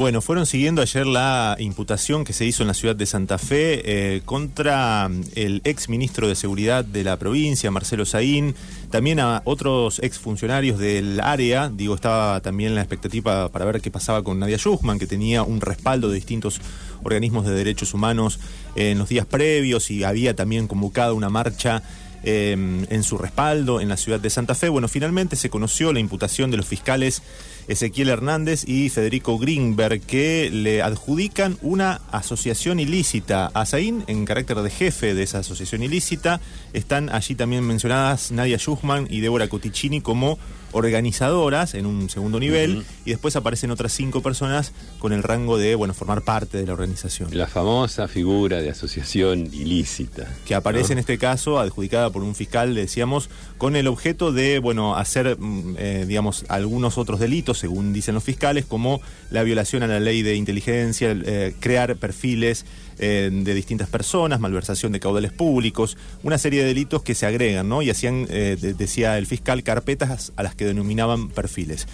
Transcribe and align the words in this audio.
Bueno, 0.00 0.22
fueron 0.22 0.46
siguiendo 0.46 0.80
ayer 0.80 1.06
la 1.06 1.56
imputación 1.58 2.24
que 2.24 2.32
se 2.32 2.46
hizo 2.46 2.62
en 2.62 2.68
la 2.68 2.72
ciudad 2.72 2.96
de 2.96 3.04
Santa 3.04 3.36
Fe 3.36 3.82
eh, 3.84 4.22
contra 4.24 5.06
mm, 5.10 5.24
el 5.34 5.60
ex 5.64 5.90
ministro 5.90 6.26
de 6.26 6.36
Seguridad 6.36 6.86
de 6.86 7.04
la 7.04 7.18
provincia, 7.18 7.70
Marcelo 7.70 8.06
Saín, 8.06 8.54
también 8.90 9.20
a 9.20 9.42
otros 9.44 9.98
ex 10.02 10.18
funcionarios 10.18 10.78
del 10.78 11.20
área. 11.20 11.68
Digo, 11.68 11.94
estaba 11.94 12.40
también 12.40 12.74
la 12.74 12.80
expectativa 12.80 13.50
para 13.50 13.66
ver 13.66 13.82
qué 13.82 13.90
pasaba 13.90 14.24
con 14.24 14.38
Nadia 14.38 14.56
Schuchman, 14.56 14.98
que 14.98 15.06
tenía 15.06 15.42
un 15.42 15.60
respaldo 15.60 16.08
de 16.08 16.14
distintos 16.14 16.62
organismos 17.02 17.44
de 17.44 17.52
derechos 17.52 17.92
humanos 17.92 18.40
en 18.76 18.96
los 18.96 19.10
días 19.10 19.26
previos 19.26 19.90
y 19.90 20.04
había 20.04 20.34
también 20.34 20.66
convocado 20.66 21.14
una 21.14 21.28
marcha 21.28 21.82
Em, 22.22 22.84
en 22.90 23.02
su 23.02 23.16
respaldo 23.16 23.80
en 23.80 23.88
la 23.88 23.96
ciudad 23.96 24.20
de 24.20 24.28
Santa 24.28 24.54
Fe. 24.54 24.68
Bueno, 24.68 24.88
finalmente 24.88 25.36
se 25.36 25.48
conoció 25.48 25.90
la 25.94 26.00
imputación 26.00 26.50
de 26.50 26.58
los 26.58 26.66
fiscales 26.66 27.22
Ezequiel 27.68 28.08
Hernández 28.08 28.64
y 28.66 28.88
Federico 28.88 29.38
Greenberg 29.38 30.00
que 30.00 30.50
le 30.52 30.82
adjudican 30.82 31.58
una 31.62 32.00
asociación 32.10 32.80
ilícita. 32.80 33.50
A 33.54 33.66
Zain, 33.66 34.04
en 34.06 34.24
carácter 34.24 34.58
de 34.58 34.70
jefe 34.70 35.14
de 35.14 35.22
esa 35.22 35.38
asociación 35.38 35.82
ilícita, 35.82 36.40
están 36.72 37.10
allí 37.10 37.34
también 37.34 37.66
mencionadas 37.66 38.32
Nadia 38.32 38.58
Schuchman 38.58 39.06
y 39.10 39.20
Débora 39.20 39.48
Coticini 39.48 40.00
como 40.00 40.38
organizadoras 40.72 41.74
en 41.74 41.86
un 41.86 42.10
segundo 42.10 42.38
nivel 42.38 42.84
y 43.04 43.10
después 43.10 43.36
aparecen 43.36 43.70
otras 43.70 43.92
cinco 43.92 44.22
personas 44.22 44.72
con 44.98 45.12
el 45.12 45.22
rango 45.22 45.58
de 45.58 45.74
bueno 45.74 45.94
formar 45.94 46.22
parte 46.22 46.58
de 46.58 46.66
la 46.66 46.72
organización. 46.74 47.36
La 47.36 47.46
famosa 47.46 48.08
figura 48.08 48.60
de 48.60 48.70
asociación 48.70 49.48
ilícita. 49.52 50.28
Que 50.46 50.54
aparece 50.54 50.92
en 50.92 50.98
este 50.98 51.18
caso 51.18 51.58
adjudicada 51.58 52.10
por 52.10 52.22
un 52.22 52.34
fiscal, 52.34 52.74
decíamos, 52.74 53.30
con 53.58 53.76
el 53.76 53.88
objeto 53.88 54.32
de 54.32 54.58
bueno 54.58 54.96
hacer 54.96 55.36
mm, 55.38 55.74
eh, 55.78 56.04
digamos 56.06 56.44
algunos 56.48 56.98
otros 56.98 57.20
delitos, 57.20 57.49
según 57.58 57.92
dicen 57.92 58.14
los 58.14 58.24
fiscales, 58.24 58.64
como 58.64 59.00
la 59.30 59.42
violación 59.42 59.82
a 59.82 59.86
la 59.86 60.00
ley 60.00 60.22
de 60.22 60.34
inteligencia, 60.34 61.10
eh, 61.12 61.54
crear 61.60 61.96
perfiles 61.96 62.64
eh, 62.98 63.30
de 63.32 63.54
distintas 63.54 63.88
personas, 63.88 64.40
malversación 64.40 64.92
de 64.92 65.00
caudales 65.00 65.32
públicos, 65.32 65.96
una 66.22 66.36
serie 66.36 66.60
de 66.60 66.66
delitos 66.66 67.02
que 67.02 67.14
se 67.14 67.24
agregan, 67.24 67.68
¿no? 67.68 67.80
Y 67.80 67.88
hacían, 67.88 68.26
decía 68.26 69.16
el 69.16 69.26
fiscal, 69.26 69.62
carpetas 69.62 70.32
a 70.36 70.42
las 70.42 70.54
que 70.54 70.66
denominaban 70.66 71.30
perfiles. 71.30 71.88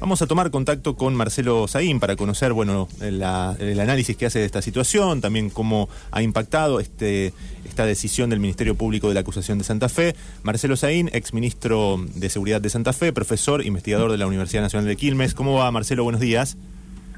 Vamos 0.00 0.20
a 0.20 0.26
tomar 0.26 0.50
contacto 0.50 0.96
con 0.96 1.14
Marcelo 1.14 1.66
Saín 1.66 1.98
para 1.98 2.14
conocer, 2.16 2.52
bueno, 2.52 2.88
el 3.00 3.22
análisis 3.80 4.18
que 4.18 4.26
hace 4.26 4.40
de 4.40 4.44
esta 4.44 4.60
situación, 4.60 5.22
también 5.22 5.48
cómo 5.48 5.88
ha 6.10 6.20
impactado 6.20 6.78
este, 6.78 7.32
esta 7.64 7.86
decisión 7.86 8.30
del 8.30 8.40
Ministerio 8.40 8.74
Público 8.74 9.08
de 9.08 9.14
la 9.14 9.20
Acusación 9.20 9.58
de 9.58 9.64
Santa 9.64 9.88
Fe. 9.88 10.14
Marcelo 10.42 10.76
Saín, 10.76 11.10
ex 11.12 11.32
ministro 11.32 12.04
de 12.14 12.28
Seguridad 12.28 12.60
de 12.60 12.70
Santa 12.70 12.92
Fe, 12.92 13.12
profesor, 13.12 13.64
investigador 13.64 14.10
de 14.10 14.18
la 14.18 14.26
Universidad 14.26 14.62
Nacional 14.62 14.86
de 14.86 14.96
Quilmes. 15.00 15.32
¿Cómo 15.32 15.54
va, 15.54 15.70
Marcelo? 15.72 16.04
Buenos 16.04 16.20
días. 16.20 16.58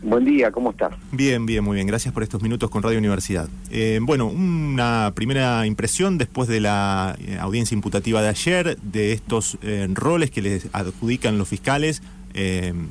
Buen 0.02 0.24
día, 0.24 0.52
¿cómo 0.52 0.70
estás? 0.70 0.94
Bien, 1.10 1.46
bien, 1.46 1.64
muy 1.64 1.74
bien. 1.74 1.86
Gracias 1.86 2.14
por 2.14 2.22
estos 2.22 2.40
minutos 2.40 2.70
con 2.70 2.82
Radio 2.82 2.98
Universidad. 2.98 3.48
Eh, 3.70 3.98
bueno, 4.00 4.26
una 4.26 5.12
primera 5.16 5.66
impresión 5.66 6.16
después 6.16 6.48
de 6.48 6.60
la 6.60 7.16
eh, 7.20 7.38
audiencia 7.40 7.74
imputativa 7.74 8.22
de 8.22 8.28
ayer, 8.28 8.78
de 8.82 9.12
estos 9.12 9.58
eh, 9.62 9.88
roles 9.92 10.30
que 10.30 10.42
les 10.42 10.68
adjudican 10.72 11.36
los 11.38 11.48
fiscales 11.48 12.02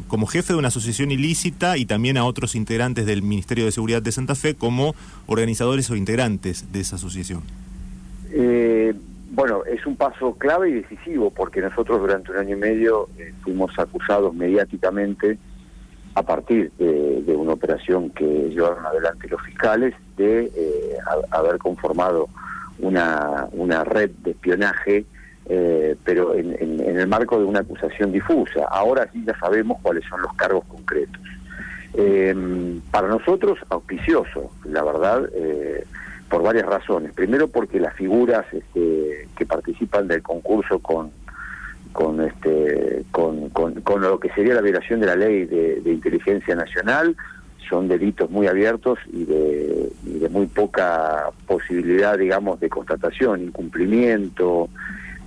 como 0.07 0.27
jefe 0.27 0.53
de 0.53 0.59
una 0.59 0.67
asociación 0.67 1.09
ilícita 1.09 1.75
y 1.75 1.85
también 1.85 2.15
a 2.15 2.25
otros 2.25 2.53
integrantes 2.53 3.07
del 3.07 3.23
Ministerio 3.23 3.65
de 3.65 3.71
Seguridad 3.71 3.99
de 3.99 4.11
Santa 4.11 4.35
Fe 4.35 4.53
como 4.53 4.93
organizadores 5.25 5.89
o 5.89 5.95
integrantes 5.95 6.71
de 6.71 6.81
esa 6.81 6.97
asociación. 6.97 7.41
Bueno, 9.31 9.63
es 9.65 9.85
un 9.85 9.95
paso 9.95 10.33
clave 10.33 10.69
y 10.69 10.73
decisivo 10.73 11.31
porque 11.31 11.61
nosotros 11.61 12.01
durante 12.01 12.31
un 12.31 12.37
año 12.37 12.57
y 12.57 12.59
medio 12.59 13.07
fuimos 13.43 13.77
acusados 13.79 14.33
mediáticamente 14.33 15.37
a 16.15 16.21
partir 16.21 16.71
de, 16.77 17.33
una 17.35 17.53
operación 17.53 18.09
que 18.09 18.25
llevaron 18.25 18.85
adelante 18.85 19.29
los 19.29 19.41
fiscales 19.43 19.95
de 20.17 20.51
eh, 20.53 20.97
haber 21.31 21.57
conformado 21.57 22.27
una, 22.79 23.47
una 23.53 23.85
red 23.85 24.11
de 24.21 24.31
espionaje, 24.31 25.05
eh, 25.45 25.95
pero 26.03 26.35
en, 26.35 26.81
el 26.81 27.07
marco 27.07 27.39
de 27.39 27.45
una 27.45 27.61
acusación 27.61 28.11
difusa. 28.11 28.65
Ahora 28.69 29.09
sí 29.13 29.23
ya 29.25 29.37
sabemos 29.39 29.79
cuáles 29.81 30.03
son 30.09 30.21
los 30.21 30.33
cargos 30.33 30.65
concretos. 30.65 31.21
Eh, 31.93 32.79
para 32.91 33.07
nosotros, 33.07 33.59
auspicioso, 33.69 34.51
la 34.65 34.83
verdad, 34.83 35.29
por 36.31 36.41
varias 36.41 36.65
razones. 36.65 37.13
Primero 37.13 37.49
porque 37.49 37.79
las 37.79 37.93
figuras 37.93 38.45
este, 38.53 39.27
que 39.37 39.45
participan 39.45 40.07
del 40.07 40.23
concurso 40.23 40.79
con 40.79 41.11
con 41.91 42.21
este 42.21 43.03
con, 43.11 43.49
con, 43.49 44.01
lo 44.01 44.17
que 44.17 44.29
sería 44.29 44.53
la 44.53 44.61
violación 44.61 45.01
de 45.01 45.07
la 45.07 45.15
ley 45.17 45.43
de, 45.43 45.81
inteligencia 45.85 46.55
nacional 46.55 47.17
son 47.69 47.89
delitos 47.89 48.31
muy 48.31 48.47
abiertos 48.47 48.97
y 49.11 49.25
de, 49.25 49.89
de, 50.03 50.29
muy 50.29 50.45
poca 50.45 51.31
posibilidad 51.45 52.17
digamos 52.17 52.61
de 52.61 52.69
constatación 52.69 53.43
incumplimiento 53.43 54.69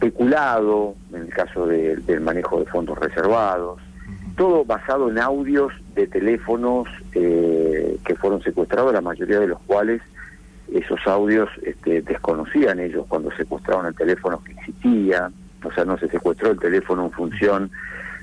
peculado 0.00 0.94
en 1.12 1.20
el 1.20 1.28
caso 1.28 1.66
del 1.66 2.20
manejo 2.22 2.60
de 2.60 2.64
fondos 2.64 2.96
reservados 2.96 3.78
todo 4.34 4.64
basado 4.64 5.10
en 5.10 5.18
audios 5.18 5.70
de 5.94 6.06
teléfonos 6.06 6.88
eh, 7.12 7.98
que 8.06 8.14
fueron 8.14 8.42
secuestrados 8.42 8.94
la 8.94 9.02
mayoría 9.02 9.38
de 9.38 9.48
los 9.48 9.60
cuales 9.66 10.00
esos 10.72 11.00
audios 11.06 11.48
este, 11.62 12.02
desconocían 12.02 12.80
ellos 12.80 13.06
cuando 13.08 13.30
secuestraron 13.36 13.86
el 13.86 13.94
teléfono 13.94 14.42
que 14.42 14.52
existía 14.52 15.30
o 15.64 15.72
sea, 15.72 15.84
no 15.84 15.98
se 15.98 16.08
secuestró 16.08 16.50
el 16.50 16.58
teléfono 16.58 17.06
en 17.06 17.10
función 17.10 17.70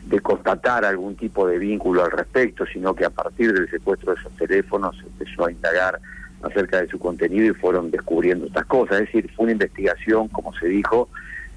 de 0.06 0.20
constatar 0.20 0.86
algún 0.86 1.16
tipo 1.16 1.48
de 1.48 1.58
vínculo 1.58 2.04
al 2.04 2.12
respecto, 2.12 2.66
sino 2.66 2.94
que 2.94 3.06
a 3.06 3.10
partir 3.10 3.54
del 3.54 3.70
secuestro 3.70 4.14
de 4.14 4.20
esos 4.20 4.36
teléfonos 4.36 4.96
se 4.98 5.04
empezó 5.04 5.46
a 5.46 5.52
indagar 5.52 6.00
acerca 6.42 6.82
de 6.82 6.88
su 6.88 6.98
contenido 6.98 7.46
y 7.46 7.54
fueron 7.54 7.92
descubriendo 7.92 8.48
estas 8.48 8.66
cosas. 8.66 9.02
Es 9.02 9.08
decir, 9.08 9.32
fue 9.36 9.44
una 9.44 9.54
investigación, 9.54 10.28
como 10.30 10.54
se 10.54 10.68
dijo, 10.68 11.10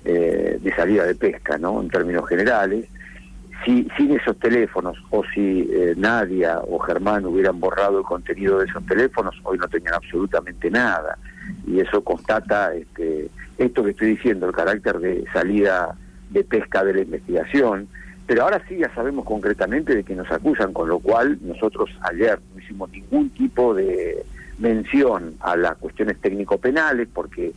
eh, 0.04 0.58
de 0.60 0.74
salida 0.74 1.04
de 1.04 1.14
pesca, 1.14 1.56
¿no? 1.56 1.80
En 1.80 1.88
términos 1.88 2.28
generales. 2.28 2.86
Si 3.64 3.88
sin 3.96 4.12
esos 4.12 4.38
teléfonos 4.38 4.96
o 5.10 5.22
si 5.34 5.68
eh, 5.72 5.94
Nadia 5.96 6.60
o 6.60 6.78
Germán 6.78 7.24
hubieran 7.24 7.60
borrado 7.60 7.98
el 7.98 8.04
contenido 8.04 8.58
de 8.58 8.66
esos 8.66 8.84
teléfonos, 8.86 9.34
hoy 9.44 9.58
no 9.58 9.68
tenían 9.68 9.94
absolutamente 9.94 10.70
nada. 10.70 11.16
Y 11.66 11.80
eso 11.80 12.02
constata 12.02 12.74
este, 12.74 13.30
esto 13.58 13.82
que 13.82 13.90
estoy 13.90 14.08
diciendo, 14.10 14.46
el 14.46 14.52
carácter 14.52 14.98
de 14.98 15.24
salida 15.32 15.96
de 16.30 16.44
pesca 16.44 16.84
de 16.84 16.94
la 16.94 17.00
investigación, 17.02 17.88
pero 18.26 18.42
ahora 18.42 18.62
sí 18.68 18.76
ya 18.78 18.92
sabemos 18.94 19.24
concretamente 19.24 19.94
de 19.94 20.02
que 20.02 20.14
nos 20.14 20.30
acusan, 20.30 20.72
con 20.72 20.88
lo 20.88 20.98
cual 20.98 21.38
nosotros 21.42 21.90
ayer 22.02 22.38
no 22.52 22.60
hicimos 22.60 22.90
ningún 22.90 23.30
tipo 23.30 23.74
de 23.74 24.24
mención 24.58 25.34
a 25.40 25.56
las 25.56 25.76
cuestiones 25.76 26.20
técnico-penales 26.20 27.08
porque 27.12 27.52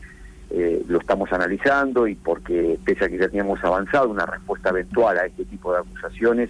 eh, 0.50 0.84
lo 0.88 1.00
estamos 1.00 1.32
analizando 1.34 2.08
y 2.08 2.16
porque 2.16 2.80
pese 2.86 3.06
a 3.06 3.10
que 3.10 3.18
ya 3.18 3.28
teníamos 3.28 3.62
avanzado 3.64 4.10
una 4.10 4.26
respuesta 4.26 4.70
eventual 4.70 5.18
a 5.18 5.26
este 5.26 5.44
tipo 5.46 5.74
de 5.74 5.80
acusaciones, 5.80 6.50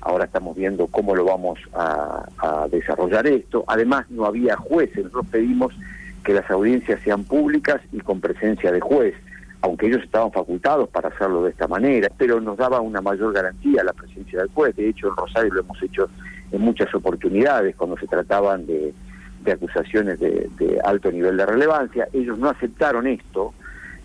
ahora 0.00 0.24
estamos 0.24 0.56
viendo 0.56 0.86
cómo 0.86 1.14
lo 1.14 1.24
vamos 1.24 1.58
a, 1.74 2.24
desarrollar 2.70 3.26
esto. 3.26 3.64
Además 3.66 4.06
no 4.10 4.24
había 4.24 4.56
jueces, 4.56 4.96
nosotros 4.96 5.26
pedimos 5.30 5.74
que 6.24 6.32
las 6.32 6.50
audiencias 6.50 7.00
sean 7.02 7.24
públicas 7.24 7.80
y 7.92 8.00
con 8.00 8.20
presencia 8.20 8.72
de 8.72 8.80
juez, 8.80 9.14
aunque 9.60 9.86
ellos 9.86 10.02
estaban 10.02 10.32
facultados 10.32 10.88
para 10.88 11.08
hacerlo 11.08 11.44
de 11.44 11.50
esta 11.50 11.68
manera, 11.68 12.08
pero 12.16 12.40
nos 12.40 12.56
daba 12.56 12.80
una 12.80 13.00
mayor 13.00 13.32
garantía 13.32 13.84
la 13.84 13.92
presencia 13.92 14.40
del 14.40 14.48
juez. 14.48 14.74
De 14.76 14.88
hecho, 14.88 15.08
en 15.08 15.16
Rosario 15.16 15.54
lo 15.54 15.60
hemos 15.60 15.82
hecho 15.82 16.08
en 16.50 16.60
muchas 16.60 16.92
oportunidades 16.94 17.76
cuando 17.76 17.96
se 17.98 18.06
trataban 18.06 18.66
de, 18.66 18.92
acusaciones 19.52 20.18
de, 20.20 20.48
de, 20.58 20.80
alto 20.84 21.10
nivel 21.10 21.36
de 21.36 21.46
relevancia. 21.46 22.08
Ellos 22.12 22.38
no 22.38 22.50
aceptaron 22.50 23.06
esto, 23.06 23.54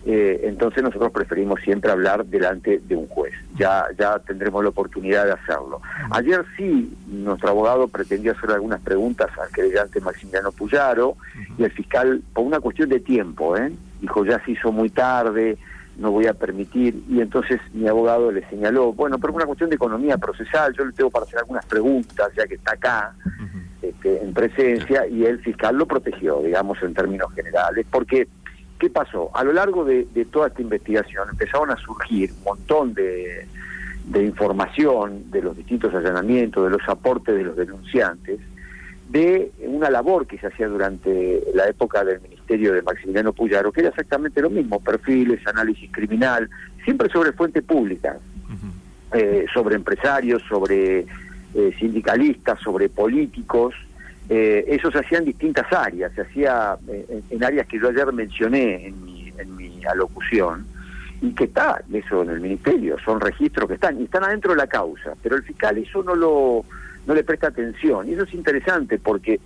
eh, 0.06 0.42
entonces 0.44 0.82
nosotros 0.82 1.12
preferimos 1.12 1.60
siempre 1.62 1.92
hablar 1.92 2.26
delante 2.26 2.80
de 2.80 2.96
un 2.96 3.08
juez. 3.08 3.34
Ya, 3.58 3.86
ya 3.98 4.20
tendremos 4.20 4.64
la 4.64 4.70
oportunidad 4.70 5.26
de 5.26 5.34
hacerlo. 5.34 5.82
Ayer 6.12 6.46
sí, 6.56 6.96
nuestro 7.08 7.50
abogado 7.50 7.88
pretendió 7.88 8.32
hacer 8.32 8.52
algunas 8.52 8.82
preguntas 8.82 9.30
al 9.38 9.50
querellante 9.50 10.00
Maximiliano 10.00 10.52
Puyaro 10.52 11.16
y 11.58 11.64
el 11.64 11.72
fiscal, 11.72 12.22
por 12.34 12.46
una 12.46 12.60
cuestión 12.60 12.90
de 12.90 13.00
tiempo, 13.00 13.58
¿eh? 13.58 13.72
dijo 14.02 14.26
ya 14.26 14.44
se 14.46 14.52
hizo 14.52 14.72
muy 14.72 14.90
tarde, 14.90 15.58
no 16.00 16.12
voy 16.12 16.28
a 16.28 16.34
permitir, 16.34 17.04
y 17.10 17.20
entonces 17.20 17.60
mi 17.74 17.88
abogado 17.88 18.32
le 18.32 18.48
señaló, 18.50 18.94
bueno, 18.94 19.20
pero 19.20 19.34
una 19.34 19.46
cuestión 19.46 19.70
de 19.70 19.76
economía 19.76 20.18
procesal, 20.18 20.74
yo 20.74 20.86
le 20.86 20.94
tengo 20.94 21.10
para 21.10 21.26
hacer 21.26 21.40
algunas 21.40 21.66
preguntas, 21.66 22.32
ya 22.36 22.48
que 22.48 22.56
está 22.56 22.74
acá, 22.74 23.14
este, 24.00 24.24
en 24.24 24.34
presencia, 24.34 25.06
y 25.08 25.26
el 25.26 25.40
fiscal 25.40 25.76
lo 25.76 25.86
protegió, 25.86 26.42
digamos, 26.42 26.82
en 26.82 26.94
términos 26.94 27.34
generales, 27.34 27.86
porque 27.92 28.28
¿Qué 28.80 28.90
pasó? 28.90 29.30
A 29.34 29.44
lo 29.44 29.52
largo 29.52 29.84
de, 29.84 30.06
toda 30.32 30.48
esta 30.48 30.62
investigación 30.62 31.28
empezaron 31.30 31.70
a 31.70 31.76
surgir 31.76 32.32
un 32.32 32.44
montón 32.46 32.94
de, 32.94 33.46
información 34.24 35.30
de 35.30 35.42
los 35.42 35.58
distintos 35.58 35.94
allanamientos, 35.94 36.64
de 36.64 36.70
los 36.70 36.88
aportes 36.88 37.36
de 37.36 37.44
los 37.44 37.58
denunciantes, 37.58 38.40
de 39.10 39.52
una 39.66 39.90
labor 39.90 40.26
que 40.28 40.38
se 40.38 40.48
hacía 40.48 40.70
durante 40.70 41.44
la 41.54 41.68
época 41.68 42.06
del 42.06 42.22
ministerio 42.22 42.74
de 42.74 42.82
Maximiliano 42.82 43.34
Puyaro, 43.34 43.74
que 43.74 43.82
era 43.82 43.90
exactamente 43.90 44.42
lo 44.42 44.50
mismo, 44.50 44.80
perfiles, 44.80 45.46
análisis 45.46 45.92
criminal, 45.92 46.50
siempre 46.86 47.10
sobre 47.10 47.34
fuente 47.34 47.62
pública, 47.62 48.18
eh, 49.12 49.46
sobre 49.54 49.76
empresarios, 49.76 50.42
sobre 50.48 51.00
eh, 51.00 51.76
sindicalistas, 51.78 52.60
sobre 52.60 52.88
políticos. 52.88 53.76
Eh, 54.30 54.64
eso 54.68 54.92
se 54.92 55.00
hacía 55.00 55.18
en 55.18 55.26
distintas 55.26 55.66
áreas, 55.74 56.12
se 56.14 56.22
hacía 56.22 56.78
eh, 56.88 57.22
en, 57.32 57.44
áreas 57.44 57.66
que 57.68 57.80
yo 57.80 57.90
ayer 57.90 58.14
mencioné 58.14 58.86
en 58.88 59.04
mi, 59.04 59.34
en 59.36 59.56
mi 59.56 59.84
alocución, 59.86 60.68
y 61.22 61.32
que 61.32 61.46
está 61.46 61.82
eso 61.92 62.22
en 62.22 62.30
el 62.30 62.40
ministerio, 62.40 62.98
son 63.04 63.20
registros 63.20 63.68
que 63.68 63.74
están, 63.74 64.00
y 64.00 64.04
están 64.04 64.24
adentro 64.24 64.52
de 64.52 64.58
la 64.58 64.68
causa, 64.68 65.16
pero 65.24 65.36
el 65.36 65.44
fiscal 65.44 65.78
eso 65.80 66.04
no 66.04 66.16
lo 66.16 66.64
no 67.08 67.16
le 67.16 67.24
presta 67.24 67.48
atención, 67.48 68.08
y 68.08 68.14
eso 68.14 68.24
es 68.24 68.34
interesante 68.36 69.00
porque 69.00 69.40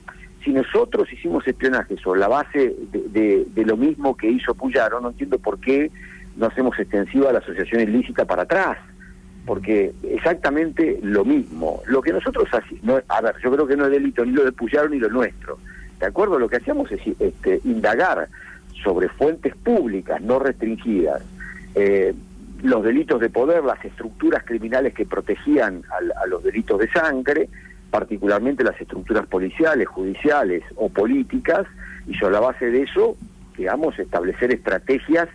si 0.44 0.52
nosotros 0.52 1.12
hicimos 1.14 1.48
espionaje 1.48 1.96
sobre 1.98 2.20
la 2.20 2.28
base 2.28 2.76
de, 2.92 3.46
de, 3.48 3.66
lo 3.66 3.78
mismo 3.78 4.18
que 4.18 4.28
hizo 4.28 4.54
Puyaro, 4.54 5.00
no 5.00 5.12
entiendo 5.12 5.40
por 5.40 5.60
qué 5.60 5.90
no 6.36 6.48
hacemos 6.48 6.78
extensiva 6.78 7.32
la 7.32 7.40
asociación 7.40 7.82
ilícita 7.82 8.26
para 8.26 8.42
atrás 8.42 8.78
porque 9.45 9.94
exactamente 10.04 11.00
lo 11.01 11.25
mismo. 11.25 11.81
Lo 11.86 12.01
que 12.01 12.13
nosotros 12.13 12.48
hacemos, 12.51 13.04
a 13.07 13.22
ver, 13.22 13.36
yo 13.44 13.51
creo 13.51 13.68
que 13.68 13.75
no 13.75 13.86
es 13.86 13.92
delito 13.92 14.25
ni 14.25 14.31
lo 14.31 14.45
de 14.45 14.51
Puyaro 14.51 14.90
ni 14.90 15.00
lo 15.00 15.10
nuestro. 15.10 15.57
¿De 16.00 16.06
acuerdo? 16.06 16.40
Lo 16.40 16.50
que 16.50 16.57
hacíamos 16.57 16.92
es 16.92 17.01
este, 17.19 17.62
indagar 17.66 18.28
sobre 18.84 19.10
fuentes 19.10 19.56
públicas 19.56 20.22
no 20.22 20.40
restringidas, 20.40 21.22
eh, 21.75 22.13
los 22.62 22.84
delitos 22.84 23.19
de 23.19 23.30
poder, 23.30 23.63
las 23.63 23.84
estructuras 23.84 24.44
criminales 24.45 24.94
que 24.94 25.06
protegían 25.06 25.84
a, 25.89 26.28
los 26.28 26.44
delitos 26.44 26.80
de 26.80 26.89
sangre, 26.89 27.50
particularmente 27.92 28.63
las 28.63 28.80
estructuras 28.80 29.28
policiales, 29.28 29.88
judiciales 29.88 30.63
o 30.75 30.89
políticas, 30.89 31.68
y 32.07 32.16
sobre 32.16 32.34
la 32.34 32.39
base 32.39 32.72
de 32.72 32.84
eso, 32.84 33.18
digamos, 33.57 34.00
establecer 34.00 34.51
estrategias 34.51 35.28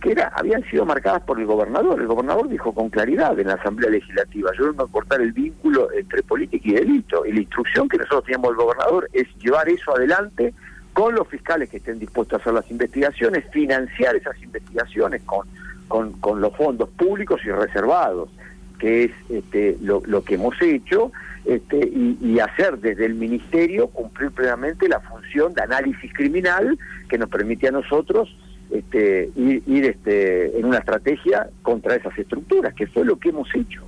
que 0.00 0.12
era, 0.12 0.28
habían 0.34 0.62
sido 0.70 0.84
marcadas 0.84 1.22
por 1.22 1.38
el 1.38 1.46
gobernador. 1.46 2.00
El 2.00 2.06
gobernador 2.06 2.48
dijo 2.48 2.72
con 2.72 2.88
claridad 2.88 3.38
en 3.38 3.48
la 3.48 3.54
Asamblea 3.54 3.90
Legislativa, 3.90 4.50
yo 4.58 4.70
a 4.70 4.86
cortar 4.88 5.20
el 5.20 5.32
vínculo 5.32 5.88
entre 5.92 6.22
política 6.22 6.68
y 6.68 6.72
delito. 6.72 7.26
Y 7.26 7.32
la 7.32 7.40
instrucción 7.40 7.88
que 7.88 7.98
nosotros 7.98 8.24
teníamos 8.24 8.50
del 8.50 8.64
gobernador 8.64 9.08
es 9.12 9.26
llevar 9.36 9.68
eso 9.68 9.94
adelante 9.94 10.54
con 10.92 11.14
los 11.14 11.28
fiscales 11.28 11.68
que 11.68 11.76
estén 11.76 11.98
dispuestos 11.98 12.38
a 12.38 12.42
hacer 12.42 12.54
las 12.54 12.70
investigaciones, 12.70 13.44
financiar 13.52 14.16
esas 14.16 14.40
investigaciones 14.42 15.22
con, 15.22 15.46
con, 15.86 16.12
con 16.14 16.40
los 16.40 16.56
fondos 16.56 16.88
públicos 16.90 17.40
y 17.44 17.50
reservados, 17.50 18.30
que 18.78 19.04
es 19.04 19.12
este, 19.28 19.76
lo, 19.82 20.02
lo 20.06 20.24
que 20.24 20.34
hemos 20.34 20.60
hecho, 20.60 21.12
este, 21.44 21.78
y, 21.78 22.18
y, 22.20 22.38
hacer 22.38 22.78
desde 22.78 23.06
el 23.06 23.14
Ministerio 23.14 23.88
cumplir 23.88 24.30
plenamente 24.30 24.88
la 24.88 25.00
función 25.00 25.54
de 25.54 25.62
análisis 25.62 26.12
criminal 26.12 26.78
que 27.08 27.16
nos 27.16 27.30
permite 27.30 27.68
a 27.68 27.70
nosotros 27.70 28.36
este, 28.72 29.30
ir, 29.36 29.84
este, 29.84 30.58
en 30.58 30.64
una 30.64 30.78
estrategia 30.78 31.48
contra 31.62 31.96
esas 31.96 32.16
estructuras, 32.18 32.74
que 32.74 32.86
fue 32.86 33.04
lo 33.04 33.18
que 33.18 33.30
hemos 33.30 33.52
hecho, 33.54 33.82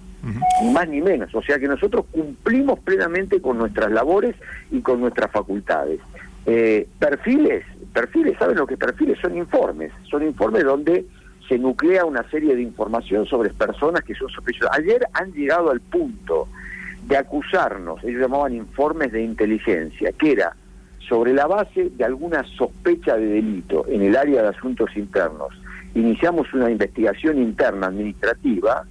ni 0.63 0.71
más 0.71 0.89
ni 0.89 1.01
menos. 1.01 1.35
O 1.35 1.43
sea 1.43 1.59
que 1.59 1.69
nosotros 1.69 2.07
cumplimos 2.11 2.79
plenamente 2.81 3.41
con 3.41 3.59
nuestras 3.59 3.91
labores 3.91 4.37
y 4.71 4.81
con 4.81 5.01
nuestras 5.01 5.31
facultades. 5.31 6.01
Eh, 6.47 6.89
perfiles, 6.99 7.65
perfiles, 7.93 8.37
¿saben 8.39 8.57
lo 8.57 8.67
que 8.67 8.77
perfiles? 8.77 9.19
Son 9.21 9.37
informes, 9.37 9.93
son 10.11 10.25
informes 10.25 10.65
donde 10.65 11.07
se 11.49 11.59
nuclea 11.59 12.05
una 12.05 12.29
serie 12.31 12.55
de 12.57 12.63
información 12.63 13.27
sobre 13.27 13.51
personas 13.51 14.03
que 14.03 14.15
son 14.15 14.29
sospechosas. 14.29 14.77
Ayer 14.79 15.07
han 15.13 15.33
llegado 15.33 15.71
al 15.71 15.81
punto 15.81 16.49
de 17.07 17.17
acusarnos, 17.17 18.03
ellos 18.05 18.23
llamaban 18.23 18.55
informes 18.55 19.13
de 19.13 19.23
inteligencia, 19.23 20.13
que 20.13 20.33
era 20.33 20.57
sobre 21.09 21.33
la 21.33 21.47
base 21.47 21.91
de 21.91 22.05
alguna 22.05 22.45
sospecha 22.57 23.17
de 23.17 23.27
delito 23.27 23.85
en 23.89 24.03
el 24.03 24.17
área 24.17 24.43
de 24.43 24.49
asuntos 24.49 24.91
internos, 24.97 25.49
iniciamos 25.95 26.53
una 26.55 26.71
investigación 26.71 27.39
interna 27.39 27.89
administrativa, 27.89 28.85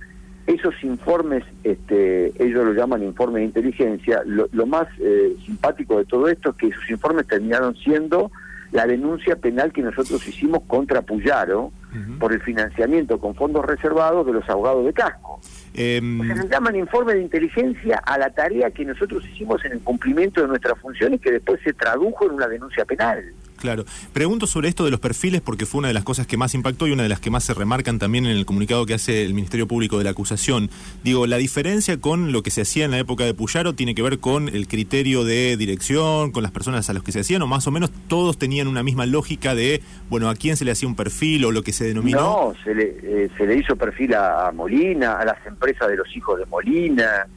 esos 0.47 0.73
informes, 0.83 1.43
este, 1.63 2.31
ellos 2.43 2.65
lo 2.65 2.73
llaman 2.73 3.03
informe 3.03 3.39
de 3.39 3.45
inteligencia, 3.45 4.21
lo, 4.25 4.65
más 4.65 4.87
eh, 4.99 5.35
simpático 5.45 5.97
de 5.99 6.05
todo 6.05 6.27
esto 6.27 6.49
es 6.49 6.55
que 6.57 6.67
esos 6.67 6.89
informes 6.89 7.27
terminaron 7.27 7.75
siendo 7.75 8.31
la 8.71 8.85
denuncia 8.85 9.35
penal 9.35 9.71
que 9.71 9.81
nosotros 9.81 10.27
hicimos 10.27 10.63
contra 10.63 11.01
Puyaro 11.01 11.71
por 12.19 12.33
el 12.33 12.41
financiamiento 12.41 13.19
con 13.19 13.35
fondos 13.35 13.65
reservados 13.65 14.25
de 14.25 14.33
los 14.33 14.49
abogados 14.49 14.85
de 14.85 14.93
casco. 14.93 15.39
Eh, 15.73 16.01
se 16.01 16.47
llaman 16.47 16.75
informe 16.75 17.13
de 17.13 17.21
inteligencia 17.21 17.97
a 18.05 18.17
la 18.17 18.29
tarea 18.29 18.71
que 18.71 18.85
nosotros 18.85 19.25
hicimos 19.27 19.63
en 19.65 19.73
el 19.73 19.79
cumplimiento 19.81 20.41
de 20.41 20.47
nuestras 20.47 20.77
funciones 20.79 21.21
que 21.21 21.31
después 21.31 21.59
se 21.63 21.73
tradujo 21.73 22.25
en 22.25 22.31
una 22.31 22.47
denuncia 22.47 22.85
penal. 22.85 23.33
Claro. 23.61 23.85
Pregunto 24.11 24.47
sobre 24.47 24.69
esto 24.69 24.83
de 24.83 24.89
los 24.89 24.99
perfiles 24.99 25.39
porque 25.39 25.67
fue 25.67 25.79
una 25.79 25.87
de 25.87 25.93
las 25.93 26.03
cosas 26.03 26.25
que 26.25 26.35
más 26.35 26.55
impactó 26.55 26.87
y 26.87 26.91
una 26.91 27.03
de 27.03 27.09
las 27.09 27.19
que 27.19 27.29
más 27.29 27.43
se 27.43 27.53
remarcan 27.53 27.99
también 27.99 28.25
en 28.25 28.31
el 28.31 28.47
comunicado 28.47 28.87
que 28.87 28.95
hace 28.95 29.23
el 29.23 29.35
Ministerio 29.35 29.67
Público 29.67 29.99
de 29.99 30.03
la 30.03 30.09
acusación. 30.09 30.71
Digo, 31.03 31.27
la 31.27 31.37
diferencia 31.37 32.01
con 32.01 32.31
lo 32.31 32.41
que 32.41 32.49
se 32.49 32.61
hacía 32.61 32.85
en 32.85 32.91
la 32.91 32.97
época 32.97 33.23
de 33.23 33.35
Puyaro 33.35 33.73
tiene 33.73 33.93
que 33.93 34.01
ver 34.01 34.17
con 34.17 34.49
el 34.49 34.67
criterio 34.67 35.23
de 35.23 35.57
dirección, 35.57 36.31
con 36.31 36.41
las 36.41 36.51
personas 36.51 36.89
a 36.89 36.93
las 36.93 37.03
que 37.03 37.11
se 37.11 37.19
hacían, 37.19 37.43
o 37.43 37.47
más 37.47 37.67
o 37.67 37.71
menos 37.71 37.91
todos 38.07 38.39
tenían 38.39 38.67
una 38.67 38.81
misma 38.81 39.05
lógica 39.05 39.53
de, 39.53 39.83
bueno, 40.09 40.27
a 40.27 40.33
quién 40.33 40.57
se 40.57 40.65
le 40.65 40.71
hacía 40.71 40.87
un 40.87 40.95
perfil 40.95 41.45
o 41.45 41.51
lo 41.51 41.61
que 41.61 41.71
se 41.71 41.85
denominó. 41.85 42.19
No, 42.19 42.53
se 42.63 42.73
le, 42.73 42.97
eh, 43.03 43.29
se 43.37 43.45
le 43.45 43.57
hizo 43.57 43.75
perfil 43.75 44.15
a, 44.15 44.51
Molina, 44.51 45.19
a 45.19 45.25
las 45.25 45.45
empresas 45.45 45.87
de 45.87 45.97
los 45.97 46.15
hijos 46.15 46.39
de 46.39 46.47
Molina, 46.47 47.27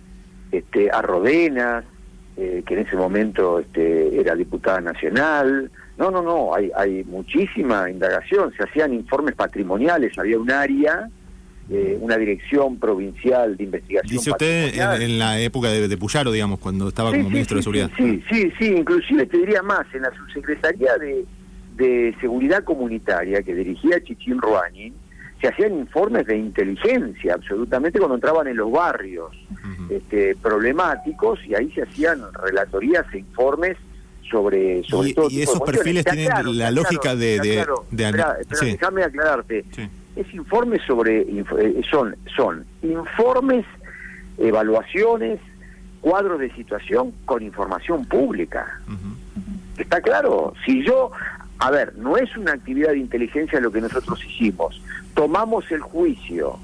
este, 0.50 0.90
a 0.90 1.02
Rodenas, 1.02 1.84
eh, 2.36 2.62
que 2.66 2.74
en 2.74 2.80
ese 2.80 2.96
momento 2.96 3.60
este, 3.60 4.18
era 4.18 4.34
diputada 4.34 4.80
nacional. 4.80 5.70
No, 5.96 6.10
no, 6.10 6.22
no, 6.22 6.54
hay, 6.54 6.70
hay 6.76 7.04
muchísima 7.04 7.88
indagación, 7.88 8.52
se 8.56 8.64
hacían 8.64 8.92
informes 8.92 9.34
patrimoniales, 9.36 10.18
había 10.18 10.38
un 10.38 10.50
área, 10.50 11.08
eh, 11.70 11.96
una 12.00 12.16
dirección 12.16 12.78
provincial 12.78 13.56
de 13.56 13.64
investigación. 13.64 14.16
Dice 14.16 14.30
usted 14.32 14.74
en, 15.00 15.18
la 15.18 15.38
época 15.38 15.68
de, 15.70 15.86
de, 15.86 15.96
Puyaro, 15.96 16.32
digamos, 16.32 16.58
cuando 16.58 16.88
estaba 16.88 17.10
como 17.10 17.30
ministro 17.30 17.56
de 17.56 17.62
Seguridad. 17.62 17.90
Sí, 17.96 18.22
sí, 18.28 18.52
sí, 18.58 18.74
inclusive 18.76 19.26
te 19.26 19.38
diría 19.38 19.62
más, 19.62 19.86
en 19.94 20.02
la 20.02 20.10
subsecretaría 20.16 20.98
de, 20.98 21.24
de 21.76 22.14
Seguridad 22.20 22.64
Comunitaria 22.64 23.42
que 23.42 23.54
dirigía 23.54 24.02
Chichín 24.02 24.40
Ruanin, 24.40 24.94
se 25.40 25.48
hacían 25.48 25.78
informes 25.78 26.26
de 26.26 26.38
inteligencia 26.38 27.34
absolutamente 27.34 27.98
cuando 27.98 28.14
entraban 28.14 28.46
en 28.48 28.56
los 28.56 28.70
barrios 28.72 29.30
este, 29.90 30.34
problemáticos 30.36 31.38
y 31.46 31.54
ahí 31.54 31.70
se 31.72 31.82
hacían 31.82 32.20
relatorías 32.42 33.04
e 33.12 33.18
informes 33.18 33.76
sobre, 34.34 34.82
sobre 34.82 35.10
y, 35.10 35.14
todo. 35.14 35.30
Y 35.30 35.42
esos 35.42 35.60
perfiles 35.60 36.04
tienen 36.04 36.28
la 36.58 36.72
lógica 36.72 37.14
de, 37.14 37.38
de, 37.38 37.66
Déjame 38.60 39.04
aclararte. 39.04 39.64
Es 40.16 40.34
informes 40.34 40.82
sobre. 40.86 41.20
Eh, 41.20 41.82
son, 41.88 42.16
son 42.36 42.64
informes, 42.82 43.64
evaluaciones, 44.38 45.38
cuadros 46.00 46.40
de 46.40 46.52
situación 46.54 47.12
con 47.24 47.44
información 47.44 48.04
pública. 48.06 48.80
¿Está 49.78 50.00
claro? 50.00 50.54
Si 50.66 50.84
yo. 50.84 51.12
A 51.60 51.70
ver, 51.70 51.94
no 51.96 52.16
es 52.16 52.36
una 52.36 52.52
actividad 52.52 52.90
de 52.90 52.98
inteligencia 52.98 53.60
lo 53.60 53.70
que 53.70 53.80
nosotros 53.80 54.22
hicimos. 54.24 54.82
Tomamos 55.14 55.70
el 55.70 55.80
juicio 55.80 56.58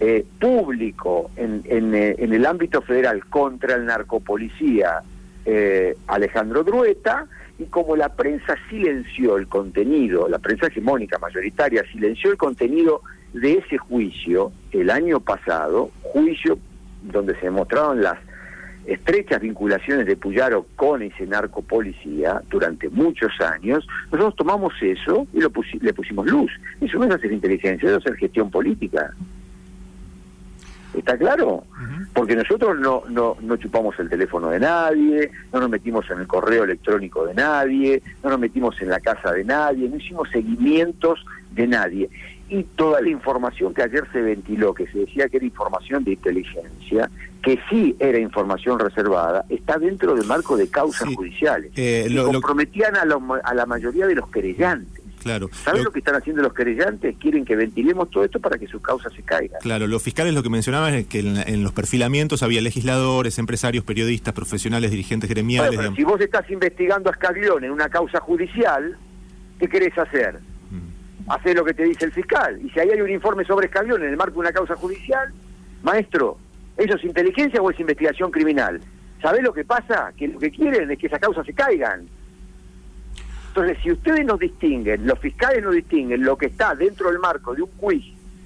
eh, 0.00 0.24
público 0.40 1.30
en, 1.36 1.62
en, 1.66 1.94
eh, 1.94 2.16
en 2.18 2.32
el 2.32 2.46
ámbito 2.46 2.80
federal 2.80 3.26
contra 3.26 3.74
el 3.76 3.84
narcopolicía 3.84 5.02
eh, 5.44 5.96
Alejandro 6.06 6.64
Drueta, 6.64 7.26
y 7.58 7.64
como 7.64 7.96
la 7.96 8.08
prensa 8.10 8.56
silenció 8.68 9.36
el 9.36 9.46
contenido, 9.46 10.28
la 10.28 10.38
prensa 10.38 10.66
hegemónica 10.66 11.18
mayoritaria 11.18 11.84
silenció 11.92 12.30
el 12.30 12.36
contenido 12.36 13.02
de 13.32 13.54
ese 13.54 13.78
juicio 13.78 14.52
el 14.72 14.90
año 14.90 15.20
pasado, 15.20 15.90
juicio 16.02 16.58
donde 17.02 17.34
se 17.36 17.46
demostraron 17.46 18.02
las 18.02 18.18
estrechas 18.86 19.40
vinculaciones 19.40 20.06
de 20.06 20.16
Puyaro 20.16 20.66
con 20.76 21.02
ese 21.02 21.26
narcopolicía 21.26 22.42
durante 22.50 22.88
muchos 22.88 23.30
años, 23.40 23.86
nosotros 24.10 24.36
tomamos 24.36 24.74
eso 24.80 25.26
y 25.32 25.40
lo 25.40 25.52
le 25.80 25.94
pusimos 25.94 26.26
luz. 26.26 26.50
Eso 26.80 26.98
no 26.98 27.04
es 27.04 27.12
hacer 27.12 27.32
inteligencia, 27.32 27.88
eso 27.88 27.98
es 27.98 28.04
hacer 28.04 28.16
gestión 28.16 28.50
política. 28.50 29.14
¿Está 30.94 31.16
claro? 31.16 31.64
Porque 32.12 32.36
nosotros 32.36 32.78
no, 32.78 33.04
no, 33.08 33.36
no 33.40 33.56
chupamos 33.56 33.98
el 33.98 34.10
teléfono 34.10 34.50
de 34.50 34.60
nadie, 34.60 35.30
no 35.52 35.60
nos 35.60 35.70
metimos 35.70 36.08
en 36.10 36.20
el 36.20 36.26
correo 36.26 36.64
electrónico 36.64 37.26
de 37.26 37.34
nadie, 37.34 38.02
no 38.22 38.30
nos 38.30 38.38
metimos 38.38 38.80
en 38.82 38.90
la 38.90 39.00
casa 39.00 39.32
de 39.32 39.44
nadie, 39.44 39.88
no 39.88 39.96
hicimos 39.96 40.28
seguimientos 40.30 41.24
de 41.52 41.66
nadie. 41.66 42.10
Y 42.48 42.64
toda 42.64 43.00
la 43.00 43.08
información 43.08 43.72
que 43.72 43.82
ayer 43.82 44.04
se 44.12 44.20
ventiló, 44.20 44.74
que 44.74 44.86
se 44.88 44.98
decía 44.98 45.28
que 45.28 45.38
era 45.38 45.46
información 45.46 46.04
de 46.04 46.12
inteligencia, 46.12 47.10
que 47.42 47.58
sí 47.70 47.96
era 47.98 48.18
información 48.18 48.78
reservada, 48.78 49.44
está 49.48 49.78
dentro 49.78 50.14
del 50.14 50.26
marco 50.26 50.56
de 50.56 50.68
causas 50.68 51.08
judiciales. 51.14 51.72
Eh, 51.76 52.08
lo, 52.10 52.26
comprometían 52.26 52.94
a, 52.96 53.04
a 53.44 53.54
la 53.54 53.66
mayoría 53.66 54.06
de 54.06 54.14
los 54.14 54.28
querellantes. 54.28 55.01
Claro. 55.22 55.48
¿Saben 55.52 55.84
lo... 55.84 55.90
que 55.90 56.00
están 56.00 56.14
haciendo 56.14 56.42
los 56.42 56.54
querellantes? 56.54 57.16
Quieren 57.18 57.44
que 57.44 57.56
ventilemos 57.56 58.10
todo 58.10 58.24
esto 58.24 58.40
para 58.40 58.58
que 58.58 58.66
sus 58.66 58.82
causas 58.82 59.12
se 59.12 59.22
caigan. 59.22 59.60
Claro, 59.60 59.86
los 59.86 60.02
fiscales 60.02 60.34
lo 60.34 60.42
que 60.42 60.50
mencionaban 60.50 60.94
es 60.94 61.06
que 61.06 61.20
en, 61.20 61.62
los 61.62 61.72
perfilamientos 61.72 62.42
había 62.42 62.60
legisladores, 62.60 63.38
empresarios, 63.38 63.84
periodistas, 63.84 64.34
profesionales, 64.34 64.90
dirigentes 64.90 65.28
gremiales. 65.28 65.78
si 65.96 66.04
vos 66.04 66.20
estás 66.20 66.48
investigando 66.50 67.10
a 67.10 67.12
Escaglión 67.12 67.64
en 67.64 67.70
una 67.70 67.88
causa 67.88 68.20
judicial, 68.20 68.96
¿qué 69.58 69.68
querés 69.68 69.96
hacer? 69.96 70.40
Mm. 70.70 71.30
Hacer 71.30 71.56
lo 71.56 71.64
que 71.64 71.74
te 71.74 71.84
dice 71.84 72.04
el 72.06 72.12
fiscal. 72.12 72.60
Y 72.64 72.70
si 72.70 72.80
ahí 72.80 72.90
hay 72.90 73.00
un 73.00 73.10
informe 73.10 73.44
sobre 73.44 73.66
Escaglión 73.66 74.02
en 74.02 74.10
el 74.10 74.16
marco 74.16 74.34
de 74.34 74.40
una 74.40 74.52
causa 74.52 74.74
judicial, 74.76 75.32
maestro, 75.82 76.38
¿Eso 76.76 76.96
es 76.96 77.04
inteligencia 77.04 77.60
o 77.60 77.70
es 77.70 77.78
investigación 77.78 78.30
criminal? 78.30 78.80
¿Sabés 79.20 79.42
lo 79.42 79.52
que 79.52 79.64
pasa? 79.64 80.12
Que 80.16 80.28
lo 80.28 80.38
que 80.38 80.50
quieren 80.50 80.90
es 80.90 80.98
que 80.98 81.06
esas 81.06 81.20
causas 81.20 81.46
se 81.46 81.52
caigan. 81.52 82.06
Entonces, 83.54 83.76
si 83.82 83.92
ustedes 83.92 84.24
nos 84.24 84.38
distinguen, 84.38 85.06
los 85.06 85.18
fiscales 85.18 85.62
nos 85.62 85.74
distinguen 85.74 86.24
lo 86.24 86.38
que 86.38 86.46
está 86.46 86.74
dentro 86.74 87.10
del 87.10 87.18
marco 87.18 87.54
de 87.54 87.60
un 87.60 87.70
quiz 87.76 88.02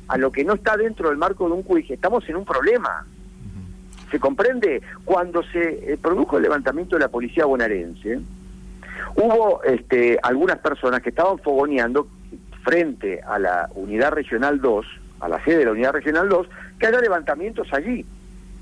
a 0.08 0.18
lo 0.18 0.32
que 0.32 0.42
no 0.42 0.54
está 0.54 0.76
dentro 0.76 1.10
del 1.10 1.16
marco 1.16 1.46
de 1.46 1.54
un 1.54 1.62
quiz, 1.62 1.88
estamos 1.92 2.28
en 2.28 2.34
un 2.34 2.44
problema. 2.44 3.06
¿Se 4.10 4.18
comprende? 4.18 4.82
Cuando 5.04 5.44
se 5.44 5.92
eh, 5.92 5.96
produjo 5.96 6.38
el 6.38 6.42
levantamiento 6.42 6.96
de 6.96 7.02
la 7.02 7.08
policía 7.08 7.44
bonaerense, 7.44 8.18
hubo 9.14 9.62
este, 9.62 10.18
algunas 10.24 10.58
personas 10.58 11.02
que 11.02 11.10
estaban 11.10 11.38
fogoneando 11.38 12.08
frente 12.64 13.20
a 13.22 13.38
la 13.38 13.68
unidad 13.76 14.10
regional 14.10 14.60
2, 14.60 14.86
a 15.20 15.28
la 15.28 15.44
sede 15.44 15.58
de 15.58 15.64
la 15.66 15.70
unidad 15.70 15.92
regional 15.92 16.28
2, 16.28 16.48
que 16.80 16.86
haya 16.88 17.00
levantamientos 17.00 17.72
allí. 17.72 18.04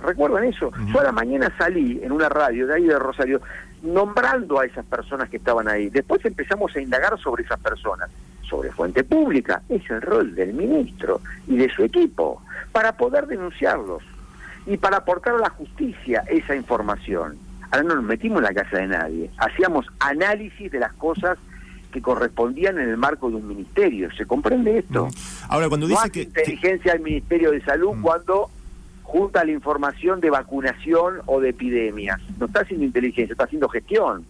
¿Recuerdan 0.03 0.45
eso? 0.45 0.71
Yo 0.93 1.01
a 1.01 1.05
la 1.05 1.13
mañana 1.13 1.51
salí 1.57 2.01
en 2.03 2.13
una 2.13 2.29
radio 2.29 2.67
de 2.67 2.75
ahí 2.75 2.85
de 2.85 2.99
Rosario 2.99 3.41
nombrando 3.85 4.59
a 4.59 4.65
esas 4.65 4.85
personas 4.87 5.29
que 5.29 5.37
estaban 5.37 5.69
ahí. 5.69 5.91
Después 5.91 6.25
empezamos 6.25 6.75
a 6.75 6.81
indagar 6.81 7.19
sobre 7.21 7.45
esas 7.45 7.61
personas, 7.61 8.11
sobre 8.49 8.73
fuente 8.73 9.05
pública. 9.05 9.63
Es 9.69 9.89
el 9.91 10.01
rol 10.01 10.35
del 10.35 10.55
ministro 10.55 11.21
y 11.47 11.57
de 11.57 11.69
su 11.71 11.85
equipo 11.85 12.43
para 12.73 12.97
poder 12.97 13.27
denunciarlos 13.27 14.03
y 14.67 14.79
para 14.79 14.99
aportar 14.99 15.35
a 15.35 15.39
la 15.39 15.51
justicia 15.51 16.25
esa 16.29 16.57
información. 16.57 17.37
Ahora 17.71 17.83
no 17.83 17.95
nos 17.97 18.05
metimos 18.05 18.39
en 18.39 18.45
la 18.45 18.55
casa 18.55 18.79
de 18.79 18.87
nadie, 18.87 19.31
hacíamos 19.37 19.87
análisis 20.01 20.71
de 20.73 20.79
las 20.79 20.93
cosas 20.95 21.39
que 21.93 22.01
correspondían 22.03 22.79
en 22.79 22.89
el 22.89 22.97
marco 22.97 23.31
de 23.31 23.37
un 23.37 23.47
ministerio. 23.47 24.09
¿Se 24.17 24.27
comprende 24.27 24.79
esto? 24.79 25.09
Ahora, 25.49 25.69
cuando 25.69 25.87
dice 25.87 26.11
que, 26.11 26.23
inteligencia 26.23 26.93
del 26.93 27.03
Ministerio 27.03 27.53
de 27.53 27.61
Salud 27.63 27.95
cuando 28.03 28.51
junta 29.05 29.45
la 29.45 29.53
información 29.53 30.21
de 30.21 30.31
vacunación 30.31 31.21
o 31.27 31.41
de 31.41 31.51
epidemias. 31.51 32.21
No 32.39 32.47
está 32.47 32.63
haciendo 32.63 32.85
inteligencia, 32.85 33.33
está 33.33 33.45
haciendo 33.45 33.69
gestión. 33.69 34.27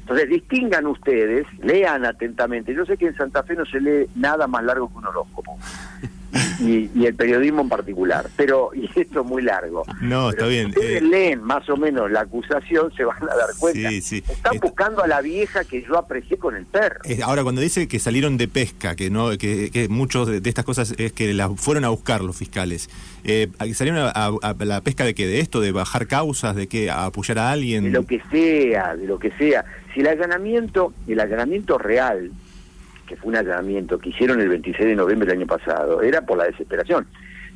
Entonces, 0.00 0.28
distingan 0.28 0.86
ustedes, 0.86 1.46
lean 1.58 2.04
atentamente. 2.04 2.74
Yo 2.74 2.84
sé 2.84 2.96
que 2.96 3.06
en 3.06 3.16
Santa 3.16 3.42
Fe 3.42 3.54
no 3.54 3.64
se 3.64 3.80
lee 3.80 4.06
nada 4.16 4.46
más 4.46 4.64
largo 4.64 4.88
que 4.88 4.98
un 4.98 5.06
horóscopo. 5.06 5.56
Y, 6.60 6.90
y 6.94 7.06
el 7.06 7.14
periodismo 7.14 7.62
en 7.62 7.68
particular. 7.68 8.28
Pero, 8.36 8.70
y 8.74 8.88
esto 8.98 9.20
es 9.20 9.26
muy 9.26 9.42
largo. 9.42 9.84
No, 10.00 10.30
Pero 10.30 10.30
está 10.30 10.44
si 10.44 10.50
bien. 10.50 10.66
ustedes 10.68 11.02
eh, 11.02 11.04
leen 11.04 11.42
más 11.42 11.68
o 11.68 11.76
menos 11.76 12.10
la 12.10 12.20
acusación, 12.22 12.92
se 12.96 13.04
van 13.04 13.22
a 13.22 13.34
dar 13.36 13.48
cuenta. 13.58 13.88
Sí, 13.90 14.00
sí. 14.02 14.22
Están 14.28 14.58
buscando 14.60 15.02
a 15.02 15.06
la 15.06 15.20
vieja 15.20 15.64
que 15.64 15.82
yo 15.82 15.98
aprecié 15.98 16.36
con 16.38 16.56
el 16.56 16.66
perro. 16.66 17.00
ahora, 17.24 17.42
cuando 17.42 17.60
dice 17.60 17.88
que 17.88 17.98
salieron 17.98 18.36
de 18.36 18.48
pesca, 18.48 18.96
que 18.96 19.10
no, 19.10 19.30
que, 19.38 19.70
que 19.70 19.88
muchos 19.88 20.28
de, 20.28 20.40
de 20.40 20.48
estas 20.48 20.64
cosas 20.64 20.94
es 20.98 21.12
que 21.12 21.32
las 21.34 21.50
fueron 21.60 21.84
a 21.84 21.88
buscar 21.88 22.22
los 22.22 22.36
fiscales. 22.36 22.88
Eh, 23.24 23.48
¿Salieron 23.74 24.00
a, 24.00 24.10
a- 24.10 24.32
a 24.42 24.64
la 24.64 24.80
pesca 24.80 25.04
de 25.04 25.14
qué? 25.14 25.26
¿De 25.26 25.40
esto? 25.40 25.60
¿De 25.60 25.72
bajar 25.72 26.06
causas? 26.06 26.54
¿De 26.56 26.66
qué? 26.68 26.90
¿A 26.90 27.06
apoyar 27.06 27.38
a 27.38 27.50
alguien? 27.50 27.84
de 27.84 27.90
lo 27.90 28.06
que 28.06 28.20
sea, 28.30 28.94
de 28.96 29.06
lo 29.06 29.18
que 29.18 29.30
sea. 29.32 29.64
Si 29.94 30.00
el 30.00 30.06
allanamiento, 30.08 30.92
el 31.08 31.20
allanamiento 31.20 31.78
real, 31.78 32.30
que 33.06 33.16
fue 33.16 33.30
un 33.30 33.36
allanamiento 33.36 33.98
que 33.98 34.10
hicieron 34.10 34.40
el 34.40 34.48
26 34.48 34.88
de 34.88 34.96
noviembre 34.96 35.28
del 35.28 35.38
año 35.38 35.46
pasado, 35.46 36.02
era 36.02 36.20
por 36.22 36.38
la 36.38 36.44
desesperación. 36.44 37.06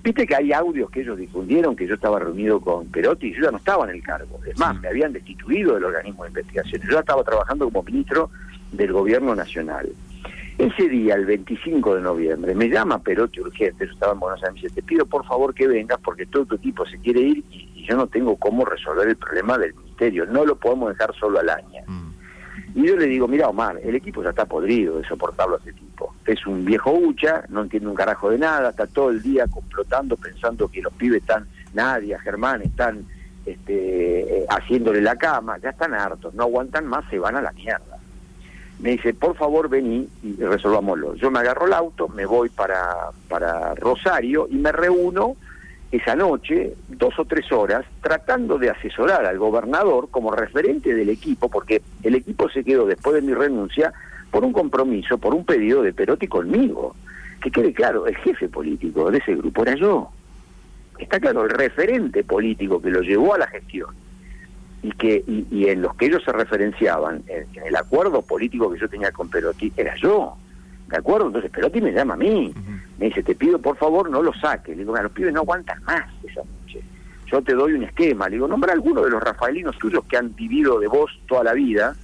Viste 0.03 0.27
que 0.27 0.35
hay 0.35 0.53
audios 0.53 0.91
que 0.91 1.03
ellos 1.03 1.19
difundieron, 1.19 1.77
que 1.77 1.87
yo 1.87 1.95
estaba 1.95 2.19
reunido 2.19 2.61
con 2.61 2.87
Perotti 2.87 3.29
y 3.29 3.35
yo 3.35 3.43
ya 3.43 3.51
no 3.51 3.59
estaba 3.59 3.85
en 3.85 3.97
el 3.97 4.03
cargo. 4.03 4.41
Es 4.47 4.59
más, 4.59 4.81
me 4.81 4.89
habían 4.89 5.13
destituido 5.13 5.75
del 5.75 5.85
organismo 5.85 6.25
de 6.25 6.31
investigación. 6.31 6.81
Yo 6.83 6.93
ya 6.93 7.01
estaba 7.01 7.23
trabajando 7.23 7.67
como 7.67 7.83
ministro 7.83 8.31
del 8.73 8.93
gobierno 8.93 9.35
nacional. 9.35 9.91
Ese 10.57 10.89
día, 10.89 11.15
el 11.15 11.27
25 11.27 11.97
de 11.97 12.03
noviembre, 12.03 12.55
me 12.55 12.69
llama 12.69 12.99
Perotti 13.03 13.41
urgente, 13.41 13.87
yo 13.87 13.93
estaba 13.93 14.13
en 14.13 14.21
Buenos 14.21 14.43
Aires, 14.43 14.55
me 14.55 14.61
dice, 14.61 14.75
te 14.75 14.83
pido 14.83 15.07
por 15.07 15.25
favor 15.27 15.55
que 15.55 15.67
vengas 15.67 15.99
porque 16.01 16.27
todo 16.27 16.45
tu 16.47 16.55
equipo 16.57 16.87
se 16.87 16.99
quiere 16.99 17.21
ir 17.21 17.45
y, 17.51 17.71
y 17.75 17.87
yo 17.87 17.97
no 17.97 18.07
tengo 18.07 18.37
cómo 18.37 18.65
resolver 18.67 19.09
el 19.09 19.17
problema 19.17 19.57
del 19.57 19.75
ministerio, 19.75 20.27
no 20.27 20.45
lo 20.45 20.57
podemos 20.57 20.91
dejar 20.91 21.15
solo 21.19 21.41
al 21.41 21.49
año. 21.49 21.83
Mm. 21.87 22.10
Y 22.75 22.87
yo 22.87 22.97
le 22.97 23.07
digo, 23.07 23.27
mira 23.27 23.49
Omar, 23.49 23.79
el 23.83 23.97
equipo 23.97 24.23
ya 24.23 24.31
está 24.31 24.45
podrido 24.45 24.99
de 24.99 25.09
soportarlo 25.09 25.57
a 25.57 25.59
ese 25.59 25.73
tipo. 25.73 26.15
Es 26.25 26.47
un 26.47 26.65
viejo 26.65 26.93
hucha, 26.93 27.45
no 27.49 27.63
entiende 27.63 27.89
un 27.89 27.95
carajo 27.95 28.31
de 28.31 28.39
nada, 28.39 28.71
está 28.71 28.87
todo 28.87 29.11
el 29.11 29.23
día 29.23 29.47
complotando, 29.49 30.17
pensando 30.17 30.69
que 30.69 30.81
los 30.81 30.93
pibes 30.93 31.23
están, 31.23 31.47
Nadia, 31.75 32.21
Germán, 32.21 32.63
están 32.63 33.05
este, 33.45 34.43
eh, 34.43 34.47
haciéndole 34.49 35.01
la 35.01 35.17
cama, 35.17 35.59
ya 35.59 35.71
están 35.71 35.95
hartos, 35.95 36.33
no 36.35 36.45
aguantan 36.45 36.87
más, 36.87 37.05
se 37.11 37.19
van 37.19 37.37
a 37.37 37.43
la 37.43 37.53
mierda. 37.53 37.99
Me 38.79 38.91
dice, 38.93 39.13
por 39.13 39.37
favor 39.37 39.69
vení 39.69 40.09
y 40.23 40.37
resolvámoslo. 40.37 41.15
Yo 41.15 41.31
me 41.31 41.41
agarro 41.41 41.67
el 41.67 41.73
auto, 41.75 42.09
me 42.09 42.25
voy 42.25 42.49
para, 42.49 43.11
para 43.29 43.75
Rosario 43.75 44.47
y 44.49 44.57
me 44.57 44.73
reúno 44.73 45.37
esa 45.91 46.15
noche, 46.15 46.75
dos 46.89 47.19
o 47.19 47.25
tres 47.25 47.51
horas, 47.51 47.85
tratando 48.01 48.59
de 48.59 48.71
asesorar 48.71 49.25
al 49.27 49.39
gobernador 49.39 50.09
como 50.11 50.31
referente 50.31 50.95
del 50.95 51.09
equipo, 51.09 51.49
porque 51.49 51.83
el 52.03 52.15
equipo 52.15 52.49
se 52.49 52.63
quedó 52.63 52.87
después 52.87 53.15
de 53.15 53.23
mi 53.23 53.35
renuncia 53.35 53.93
por 54.31 54.45
un 54.45 54.53
compromiso, 54.53 55.19
por 55.19 55.35
un 55.35 55.45
pedido 55.45 55.83
de 55.83 55.93
Perotti 55.93 56.29
conmigo. 56.29 56.95
Que 57.43 57.51
quede 57.51 57.73
claro, 57.73 58.07
el 58.07 58.17
jefe 58.19 58.49
político 58.49 59.11
de 59.11 59.19
ese 59.19 59.35
grupo 59.35 59.63
era 59.63 59.75
yo. 59.75 60.11
Está 60.99 61.19
claro, 61.19 61.45
el 61.45 61.51
referente 61.51 62.23
político 62.23 62.81
que 62.81 62.91
lo 62.91 63.01
llevó 63.01 63.35
a 63.35 63.39
la 63.39 63.47
gestión 63.47 63.89
y 64.83 64.93
que 64.93 65.25
y, 65.27 65.47
y 65.51 65.69
en 65.69 65.83
los 65.83 65.95
que 65.97 66.07
ellos 66.07 66.23
se 66.25 66.33
referenciaban 66.33 67.23
en, 67.27 67.47
en 67.55 67.67
el 67.67 67.77
acuerdo 67.77 68.23
político 68.23 68.71
que 68.71 68.79
yo 68.79 68.89
tenía 68.89 69.11
con 69.11 69.29
Perotti 69.29 69.73
era 69.77 69.95
yo. 69.97 70.37
¿De 70.91 70.97
acuerdo? 70.97 71.29
Entonces 71.29 71.51
Perotti 71.51 71.81
me 71.81 71.93
llama 71.93 72.15
a 72.15 72.17
mí. 72.17 72.53
Me 72.99 73.07
dice, 73.07 73.23
te 73.23 73.35
pido 73.35 73.59
por 73.59 73.77
favor 73.77 74.11
no 74.11 74.23
lo 74.23 74.33
saques. 74.35 74.77
Le 74.77 74.83
digo, 74.83 74.93
"Mira, 74.93 75.05
los 75.05 75.13
pibes 75.13 75.33
no 75.33 75.41
aguantan 75.41 75.83
más 75.85 76.05
esa 76.25 76.43
noche. 76.43 76.83
Yo 77.27 77.41
te 77.43 77.55
doy 77.55 77.75
un 77.75 77.85
esquema. 77.85 78.29
Le 78.29 78.37
digo, 78.37 78.49
nombra 78.49 78.73
alguno 78.73 79.03
de 79.03 79.11
los 79.11 79.23
rafaelinos 79.23 79.79
tuyos 79.79 80.05
que 80.05 80.17
han 80.17 80.35
vivido 80.35 80.81
de 80.81 80.89
vos 80.89 81.11
toda 81.29 81.45
la 81.45 81.53
vida, 81.53 81.95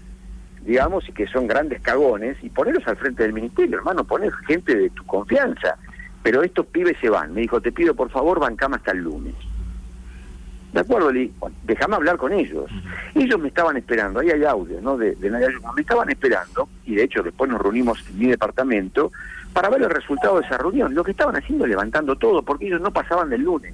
digamos, 0.63 1.09
y 1.09 1.13
que 1.13 1.27
son 1.27 1.47
grandes 1.49 1.81
cagones, 1.83 2.37
y 2.43 2.49
ponerlos 2.49 2.87
al 2.87 2.97
frente 2.97 3.25
del 3.25 3.33
ministerio, 3.33 3.79
hermano, 3.79 4.05
poner 4.05 4.33
gente 4.47 4.75
de 4.77 4.91
tu 4.91 5.05
confianza. 5.05 5.77
Pero 6.23 6.43
estos 6.43 6.67
pibes 6.67 6.97
se 7.01 7.09
van. 7.09 7.35
Me 7.35 7.43
dijo, 7.43 7.61
te 7.61 7.73
pido 7.73 7.95
por 7.95 8.11
favor, 8.11 8.39
bancame 8.41 8.77
hasta 8.77 8.93
el 8.93 8.99
lunes. 8.99 9.35
De 10.77 10.83
acuerdo, 10.83 11.11
le 11.11 11.21
digo, 11.21 11.33
"Bueno, 11.39 11.57
déjame 11.65 11.97
hablar 11.97 12.19
con 12.19 12.35
ellos. 12.35 12.71
Ellos 13.15 13.41
me 13.41 13.49
estaban 13.49 13.79
esperando, 13.79 14.21
ahí 14.21 14.31
hay 14.31 14.45
audio, 14.45 14.79
¿no? 14.83 14.99
De, 14.99 15.15
de 15.15 15.31
Nadia 15.31 15.49
Yuma. 15.51 15.73
Me 15.73 15.81
estaban 15.81 16.11
esperando, 16.11 16.69
y 16.85 16.95
de 16.95 17.05
hecho 17.05 17.23
después 17.23 17.51
nos 17.51 17.63
reunimos 17.63 18.05
en 18.11 18.19
mi 18.19 18.27
departamento, 18.27 19.11
para 19.55 19.71
ver 19.71 19.81
el 19.81 19.89
resultado 19.89 20.39
de 20.39 20.45
esa 20.45 20.59
reunión. 20.59 20.95
Lo 20.95 21.03
que 21.03 21.13
estaban 21.13 21.35
haciendo 21.35 21.65
es 21.65 21.71
levantando 21.71 22.17
todo, 22.17 22.43
porque 22.43 22.67
ellos 22.67 22.83
no 22.83 22.91
pasaban 22.91 23.31
del 23.31 23.41
lunes. 23.41 23.73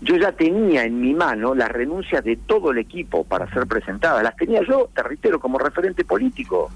Yo 0.00 0.16
ya 0.16 0.32
tenía 0.32 0.84
en 0.84 0.98
mi 0.98 1.12
mano 1.12 1.54
las 1.54 1.68
renuncias 1.68 2.24
de 2.24 2.36
todo 2.36 2.70
el 2.70 2.78
equipo 2.78 3.24
para 3.24 3.46
ser 3.52 3.66
presentadas. 3.66 4.22
Las 4.22 4.36
tenía 4.36 4.62
yo, 4.62 4.88
te 4.94 5.02
reitero, 5.02 5.38
como 5.38 5.58
referente 5.58 6.02
político. 6.02 6.70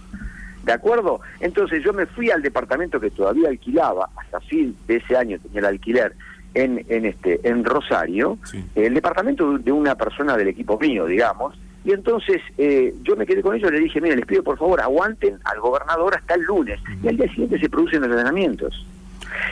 ¿De 0.64 0.72
acuerdo? 0.72 1.22
Entonces 1.40 1.82
yo 1.82 1.94
me 1.94 2.04
fui 2.04 2.30
al 2.30 2.42
departamento 2.42 3.00
que 3.00 3.10
todavía 3.10 3.48
alquilaba, 3.48 4.10
hasta 4.16 4.38
fin 4.40 4.76
de 4.86 4.96
ese 4.96 5.16
año 5.16 5.38
tenía 5.38 5.60
el 5.60 5.66
alquiler, 5.66 6.14
en, 6.54 6.84
en, 6.88 7.04
este, 7.04 7.40
en 7.48 7.64
Rosario, 7.64 8.38
Sí. 8.44 8.64
el 8.74 8.94
departamento 8.94 9.58
de 9.58 9.72
una 9.72 9.94
persona 9.96 10.36
del 10.36 10.48
equipo 10.48 10.78
mío, 10.78 11.06
digamos, 11.06 11.58
y 11.84 11.92
entonces 11.92 12.40
eh, 12.56 12.94
yo 13.02 13.14
me 13.16 13.26
quedé 13.26 13.42
con 13.42 13.54
ellos 13.54 13.70
y 13.70 13.74
le 13.74 13.80
dije, 13.80 14.00
mira, 14.00 14.16
les 14.16 14.24
pido 14.24 14.42
por 14.42 14.56
favor, 14.58 14.80
aguanten 14.80 15.38
al 15.44 15.60
gobernador 15.60 16.14
hasta 16.16 16.34
el 16.34 16.42
lunes, 16.42 16.80
y 17.02 17.08
al 17.08 17.16
día 17.16 17.28
siguiente 17.28 17.58
se 17.58 17.68
producen 17.68 18.00
los 18.02 18.10
allanamientos. 18.10 18.86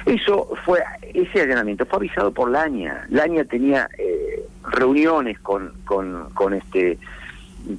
Eso 0.07 0.49
fue, 0.65 0.81
ese 1.13 1.43
allanamiento 1.43 1.85
fue 1.87 1.99
avisado 1.99 2.31
por 2.33 2.51
Laña. 2.51 3.05
Laña 3.11 3.45
tenía 3.45 3.89
eh, 3.99 4.45
reuniones 4.71 5.39
con, 5.41 5.73
con, 5.85 6.31
con 6.35 6.55
este, 6.55 6.99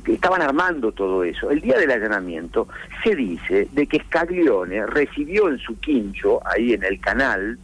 estaban 0.08 0.42
armando 0.42 0.92
todo 0.92 1.24
eso. 1.24 1.50
El 1.50 1.62
día 1.62 1.78
del 1.78 1.92
allanamiento 1.92 2.68
se 3.04 3.16
dice 3.16 3.68
de 3.72 3.88
que 3.88 4.00
Scaglione 4.00 4.86
recibió 4.86 5.50
en 5.50 5.58
su 5.60 5.80
quincho, 5.80 6.40
ahí 6.46 6.74
en 6.74 6.84
el 6.84 7.00
canal, 7.00 7.58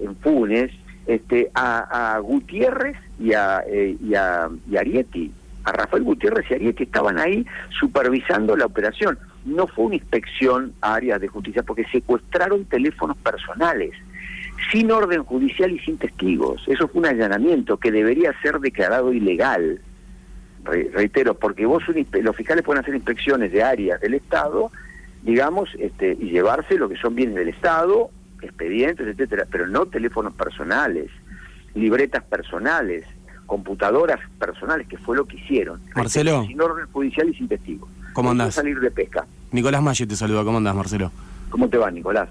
en 0.00 0.16
Funes, 0.16 0.72
este, 1.06 1.50
a, 1.54 2.14
a 2.14 2.18
Gutiérrez 2.18 2.96
y 3.18 3.32
a, 3.32 3.62
eh, 3.66 3.96
Arieti. 4.78 5.32
A 5.64 5.72
Rafael 5.72 6.02
Gutiérrez 6.02 6.44
y 6.50 6.54
Arieti 6.54 6.82
estaban 6.84 7.18
ahí 7.18 7.46
supervisando 7.78 8.56
la 8.56 8.66
operación. 8.66 9.18
No 9.44 9.66
fue 9.66 9.86
una 9.86 9.94
inspección 9.96 10.74
a 10.80 10.94
áreas 10.94 11.20
de 11.20 11.28
justicia 11.28 11.62
porque 11.62 11.84
secuestraron 11.90 12.64
teléfonos 12.66 13.16
personales 13.18 13.92
sin 14.70 14.90
orden 14.90 15.24
judicial 15.24 15.72
y 15.72 15.78
sin 15.80 15.98
testigos. 15.98 16.62
Eso 16.66 16.86
fue 16.88 17.00
un 17.00 17.06
allanamiento 17.06 17.76
que 17.76 17.90
debería 17.90 18.32
ser 18.40 18.60
declarado 18.60 19.12
ilegal. 19.12 19.80
Re- 20.64 20.90
reitero, 20.94 21.34
porque 21.34 21.66
vos 21.66 21.82
un 21.88 22.06
los 22.22 22.36
fiscales 22.36 22.64
pueden 22.64 22.82
hacer 22.82 22.94
inspecciones 22.94 23.52
de 23.52 23.62
áreas 23.62 24.00
del 24.00 24.14
Estado, 24.14 24.70
digamos, 25.22 25.68
este, 25.78 26.16
y 26.18 26.30
llevarse 26.30 26.78
lo 26.78 26.88
que 26.88 26.96
son 26.96 27.14
bienes 27.14 27.34
del 27.34 27.48
Estado, 27.48 28.10
expedientes, 28.42 29.06
etcétera, 29.06 29.46
pero 29.50 29.66
no 29.66 29.86
teléfonos 29.86 30.34
personales, 30.34 31.10
libretas 31.74 32.22
personales, 32.24 33.04
computadoras 33.46 34.20
personales, 34.38 34.86
que 34.86 34.98
fue 34.98 35.16
lo 35.16 35.26
que 35.26 35.36
hicieron. 35.36 35.80
Marcelo. 35.94 36.44
Sin 36.46 36.60
orden 36.60 36.86
judicial 36.92 37.28
y 37.28 37.34
sin 37.34 37.48
testigos. 37.48 37.88
¿Cómo 38.12 38.30
andás? 38.30 38.54
salir 38.54 38.78
de 38.80 38.90
pesca. 38.90 39.26
Nicolás 39.50 39.82
Maggi 39.82 40.06
te 40.06 40.16
saluda, 40.16 40.44
¿cómo 40.44 40.58
andás, 40.58 40.74
Marcelo? 40.74 41.10
¿Cómo 41.50 41.68
te 41.68 41.76
va, 41.76 41.90
Nicolás? 41.90 42.28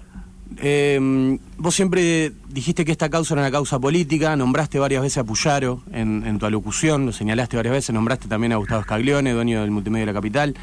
Eh, 0.58 1.38
vos 1.56 1.74
siempre 1.74 2.32
dijiste 2.48 2.84
que 2.84 2.92
esta 2.92 3.08
causa 3.08 3.34
era 3.34 3.42
una 3.42 3.50
causa 3.50 3.78
política, 3.78 4.36
nombraste 4.36 4.78
varias 4.78 5.02
veces 5.02 5.18
a 5.18 5.24
Puyaro 5.24 5.82
en, 5.92 6.38
tu 6.38 6.46
alocución, 6.46 7.06
lo 7.06 7.12
señalaste 7.12 7.56
varias 7.56 7.74
veces, 7.74 7.94
nombraste 7.94 8.28
también 8.28 8.52
a 8.52 8.56
Gustavo 8.56 8.82
Scaglione, 8.82 9.32
dueño 9.32 9.62
del 9.62 9.70
multimedia 9.70 10.06
de 10.06 10.12
la 10.12 10.18
capital. 10.18 10.54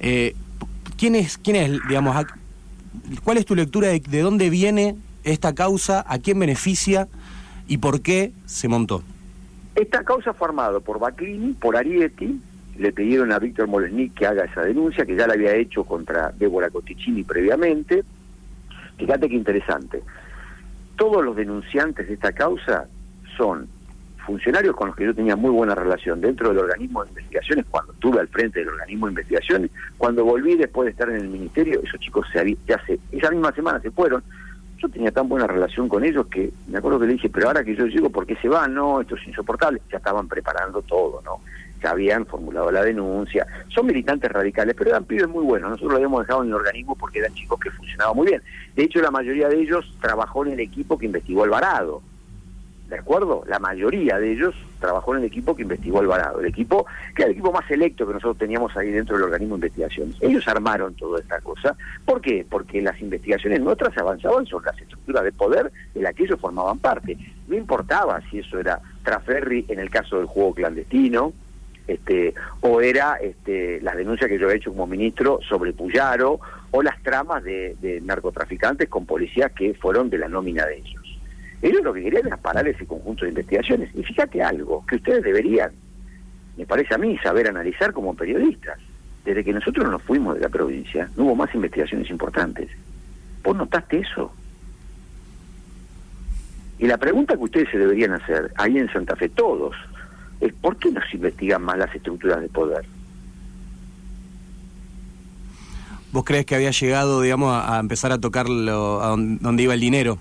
Eh, 0.00 0.34
¿quién, 0.96 1.14
es, 1.14 1.38
¿Quién 1.38 1.56
es, 1.56 1.80
digamos, 1.88 2.16
cuál 3.24 3.38
es 3.38 3.46
tu 3.46 3.54
lectura 3.54 3.88
de, 3.88 4.00
de 4.00 4.20
dónde 4.20 4.50
viene 4.50 4.96
esta 5.24 5.54
causa, 5.54 6.04
a 6.06 6.18
quién 6.18 6.38
beneficia 6.38 7.08
y 7.66 7.78
por 7.78 8.00
qué 8.00 8.32
se 8.46 8.68
montó? 8.68 9.02
Esta 9.74 10.02
causa 10.02 10.32
fue 10.32 10.48
por 10.80 10.98
Baclini, 10.98 11.52
por 11.52 11.76
Arietti, 11.76 12.40
le 12.78 12.92
pidieron 12.92 13.32
a 13.32 13.38
Víctor 13.38 13.68
Molesnik 13.68 14.14
que 14.14 14.26
haga 14.26 14.44
esa 14.44 14.62
denuncia, 14.62 15.04
que 15.04 15.16
ya 15.16 15.26
la 15.26 15.34
había 15.34 15.54
hecho 15.54 15.84
contra 15.84 16.32
Débora 16.32 16.70
Cotticini 16.70 17.24
previamente. 17.24 18.04
Fíjate 18.96 19.28
qué 19.28 19.34
interesante. 19.34 20.02
Todos 20.96 21.24
los 21.24 21.36
denunciantes 21.36 22.08
de 22.08 22.14
esta 22.14 22.32
causa 22.32 22.88
son 23.36 23.68
funcionarios 24.28 24.76
con 24.76 24.88
los 24.88 24.96
que 24.96 25.06
yo 25.06 25.14
tenía 25.14 25.36
muy 25.36 25.50
buena 25.50 25.74
relación 25.74 26.20
dentro 26.20 26.50
del 26.50 26.58
organismo 26.58 27.02
de 27.02 27.08
investigaciones, 27.08 27.64
cuando 27.70 27.94
estuve 27.94 28.20
al 28.20 28.28
frente 28.28 28.58
del 28.58 28.68
organismo 28.68 29.06
de 29.06 29.12
investigaciones, 29.12 29.70
cuando 29.96 30.22
volví 30.22 30.54
después 30.54 30.84
de 30.84 30.90
estar 30.90 31.08
en 31.08 31.16
el 31.16 31.28
ministerio, 31.28 31.80
esos 31.82 31.98
chicos 31.98 32.26
se, 32.30 32.54
ya 32.66 32.78
se, 32.84 32.98
esa 33.10 33.30
misma 33.30 33.52
semana 33.52 33.80
se 33.80 33.90
fueron, 33.90 34.22
yo 34.76 34.88
tenía 34.90 35.10
tan 35.10 35.30
buena 35.30 35.46
relación 35.46 35.88
con 35.88 36.04
ellos 36.04 36.26
que 36.26 36.52
me 36.66 36.76
acuerdo 36.76 37.00
que 37.00 37.06
le 37.06 37.14
dije, 37.14 37.30
pero 37.30 37.46
ahora 37.46 37.64
que 37.64 37.74
yo 37.74 37.86
llego, 37.86 38.10
¿por 38.10 38.26
qué 38.26 38.36
se 38.36 38.50
van? 38.50 38.74
No, 38.74 39.00
esto 39.00 39.16
es 39.16 39.26
insoportable. 39.26 39.80
Ya 39.90 39.96
estaban 39.96 40.28
preparando 40.28 40.82
todo, 40.82 41.22
¿no? 41.24 41.40
Ya 41.82 41.90
habían 41.90 42.26
formulado 42.26 42.70
la 42.70 42.82
denuncia. 42.82 43.46
Son 43.68 43.86
militantes 43.86 44.30
radicales, 44.30 44.74
pero 44.76 44.90
eran 44.90 45.04
pibes 45.04 45.26
muy 45.26 45.42
buenos. 45.42 45.70
Nosotros 45.70 45.92
lo 45.92 45.96
habíamos 45.96 46.26
dejado 46.26 46.42
en 46.42 46.48
el 46.50 46.54
organismo 46.54 46.94
porque 46.96 47.18
eran 47.18 47.32
chicos 47.32 47.58
que 47.58 47.70
funcionaban 47.70 48.14
muy 48.14 48.26
bien. 48.26 48.42
De 48.76 48.82
hecho, 48.82 49.00
la 49.00 49.10
mayoría 49.10 49.48
de 49.48 49.58
ellos 49.58 49.90
trabajó 50.02 50.44
en 50.44 50.52
el 50.52 50.60
equipo 50.60 50.98
que 50.98 51.06
investigó 51.06 51.44
Alvarado. 51.44 52.02
¿De 52.88 52.96
acuerdo? 52.96 53.44
La 53.46 53.58
mayoría 53.58 54.18
de 54.18 54.32
ellos 54.32 54.54
trabajó 54.80 55.14
en 55.14 55.20
el 55.20 55.26
equipo 55.26 55.54
que 55.54 55.62
investigó 55.62 56.00
Alvarado, 56.00 56.40
el 56.40 56.46
equipo 56.46 56.86
que 57.14 57.22
era 57.22 57.26
el 57.26 57.32
equipo 57.32 57.52
más 57.52 57.66
selecto 57.66 58.06
que 58.06 58.14
nosotros 58.14 58.38
teníamos 58.38 58.74
ahí 58.78 58.90
dentro 58.90 59.16
del 59.16 59.24
organismo 59.24 59.56
de 59.56 59.66
investigación. 59.66 60.14
Ellos 60.22 60.48
armaron 60.48 60.94
toda 60.94 61.20
esta 61.20 61.38
cosa. 61.42 61.76
¿Por 62.06 62.22
qué? 62.22 62.46
Porque 62.48 62.80
las 62.80 62.98
investigaciones 63.00 63.60
nuestras 63.60 63.96
avanzaban 63.98 64.46
sobre 64.46 64.66
las 64.66 64.80
estructuras 64.80 65.22
de 65.22 65.32
poder 65.32 65.70
de 65.94 66.00
las 66.00 66.14
que 66.14 66.24
ellos 66.24 66.40
formaban 66.40 66.78
parte. 66.78 67.18
No 67.46 67.56
importaba 67.56 68.22
si 68.30 68.38
eso 68.38 68.58
era 68.58 68.80
Traferri 69.02 69.66
en 69.68 69.80
el 69.80 69.90
caso 69.90 70.16
del 70.16 70.26
juego 70.26 70.54
clandestino, 70.54 71.34
este, 71.86 72.32
o 72.62 72.80
era 72.80 73.16
este, 73.16 73.82
las 73.82 73.96
denuncias 73.96 74.30
que 74.30 74.38
yo 74.38 74.50
he 74.50 74.56
hecho 74.56 74.70
como 74.70 74.86
ministro 74.86 75.40
sobre 75.46 75.74
Puyaro, 75.74 76.40
o 76.70 76.82
las 76.82 77.02
tramas 77.02 77.44
de, 77.44 77.76
de 77.82 78.00
narcotraficantes 78.00 78.88
con 78.88 79.04
policías 79.04 79.52
que 79.52 79.74
fueron 79.74 80.08
de 80.08 80.18
la 80.18 80.28
nómina 80.28 80.64
de 80.64 80.78
ellos. 80.78 80.97
Ellos 81.60 81.82
lo 81.82 81.92
que 81.92 82.02
querían 82.02 82.26
era 82.26 82.36
parar 82.36 82.66
ese 82.68 82.86
conjunto 82.86 83.24
de 83.24 83.30
investigaciones. 83.30 83.90
Y 83.94 84.02
fíjate 84.02 84.42
algo, 84.42 84.84
que 84.86 84.96
ustedes 84.96 85.24
deberían, 85.24 85.72
me 86.56 86.66
parece 86.66 86.94
a 86.94 86.98
mí, 86.98 87.18
saber 87.18 87.48
analizar 87.48 87.92
como 87.92 88.14
periodistas. 88.14 88.78
Desde 89.24 89.44
que 89.44 89.52
nosotros 89.52 89.90
nos 89.90 90.02
fuimos 90.02 90.36
de 90.36 90.40
la 90.40 90.48
provincia, 90.48 91.10
no 91.16 91.24
hubo 91.24 91.36
más 91.36 91.54
investigaciones 91.54 92.08
importantes. 92.10 92.70
¿Vos 93.42 93.56
notaste 93.56 93.98
eso? 93.98 94.32
Y 96.78 96.86
la 96.86 96.96
pregunta 96.96 97.36
que 97.36 97.42
ustedes 97.42 97.68
se 97.70 97.78
deberían 97.78 98.12
hacer, 98.12 98.52
ahí 98.56 98.78
en 98.78 98.90
Santa 98.92 99.16
Fe 99.16 99.28
todos, 99.28 99.74
es 100.40 100.52
¿por 100.54 100.76
qué 100.76 100.92
no 100.92 101.00
se 101.10 101.16
investigan 101.16 101.62
más 101.62 101.76
las 101.76 101.92
estructuras 101.94 102.40
de 102.40 102.48
poder? 102.48 102.86
¿Vos 106.12 106.24
crees 106.24 106.46
que 106.46 106.54
había 106.54 106.70
llegado, 106.70 107.20
digamos, 107.20 107.52
a, 107.52 107.78
empezar 107.80 108.12
a 108.12 108.18
tocarlo 108.18 109.02
a 109.02 109.08
donde 109.10 109.62
iba 109.62 109.74
el 109.74 109.80
dinero? 109.80 110.18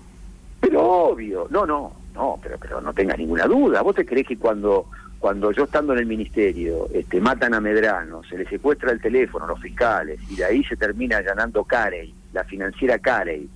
No, 1.50 1.66
no, 1.66 1.92
no, 2.14 2.40
pero, 2.42 2.58
pero 2.60 2.80
no 2.82 2.94
tengas 2.94 3.18
ninguna 3.18 3.46
duda. 3.46 3.82
¿Vos 3.82 3.96
te 3.96 4.06
crees 4.06 4.28
que 4.28 4.38
cuando, 4.38 4.86
cuando 5.20 5.52
yo 5.52 5.64
estando 5.64 5.94
en 5.94 6.00
el 6.00 6.06
ministerio 6.06 6.88
este, 6.94 7.20
matan 7.20 7.54
a 7.54 7.60
Medrano, 7.60 8.24
se 8.24 8.38
le 8.38 8.46
secuestra 8.48 8.92
el 8.92 9.02
teléfono 9.02 9.46
a 9.46 9.48
los 9.50 9.62
fiscales 9.62 10.20
y 10.30 10.36
de 10.36 10.46
ahí 10.46 10.64
se 10.64 10.76
termina 10.76 11.18
allanando 11.18 11.64
Carey, 11.64 12.14
la 12.34 12.44
financiera 12.44 13.00
Carey? 13.00 13.50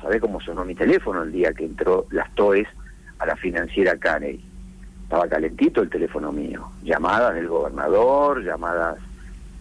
¿Sabés 0.00 0.20
cómo 0.20 0.40
sonó 0.40 0.64
mi 0.64 0.74
teléfono 0.74 1.22
el 1.22 1.32
día 1.32 1.52
que 1.52 1.64
entró 1.64 2.06
las 2.10 2.34
TOES 2.34 2.66
a 3.18 3.26
la 3.26 3.36
financiera 3.36 3.96
Carey? 3.96 4.42
Estaba 5.04 5.28
calentito 5.28 5.82
el 5.82 5.90
teléfono 5.90 6.32
mío. 6.32 6.66
Llamadas 6.82 7.34
del 7.34 7.46
gobernador, 7.46 8.42
llamadas, 8.42 8.96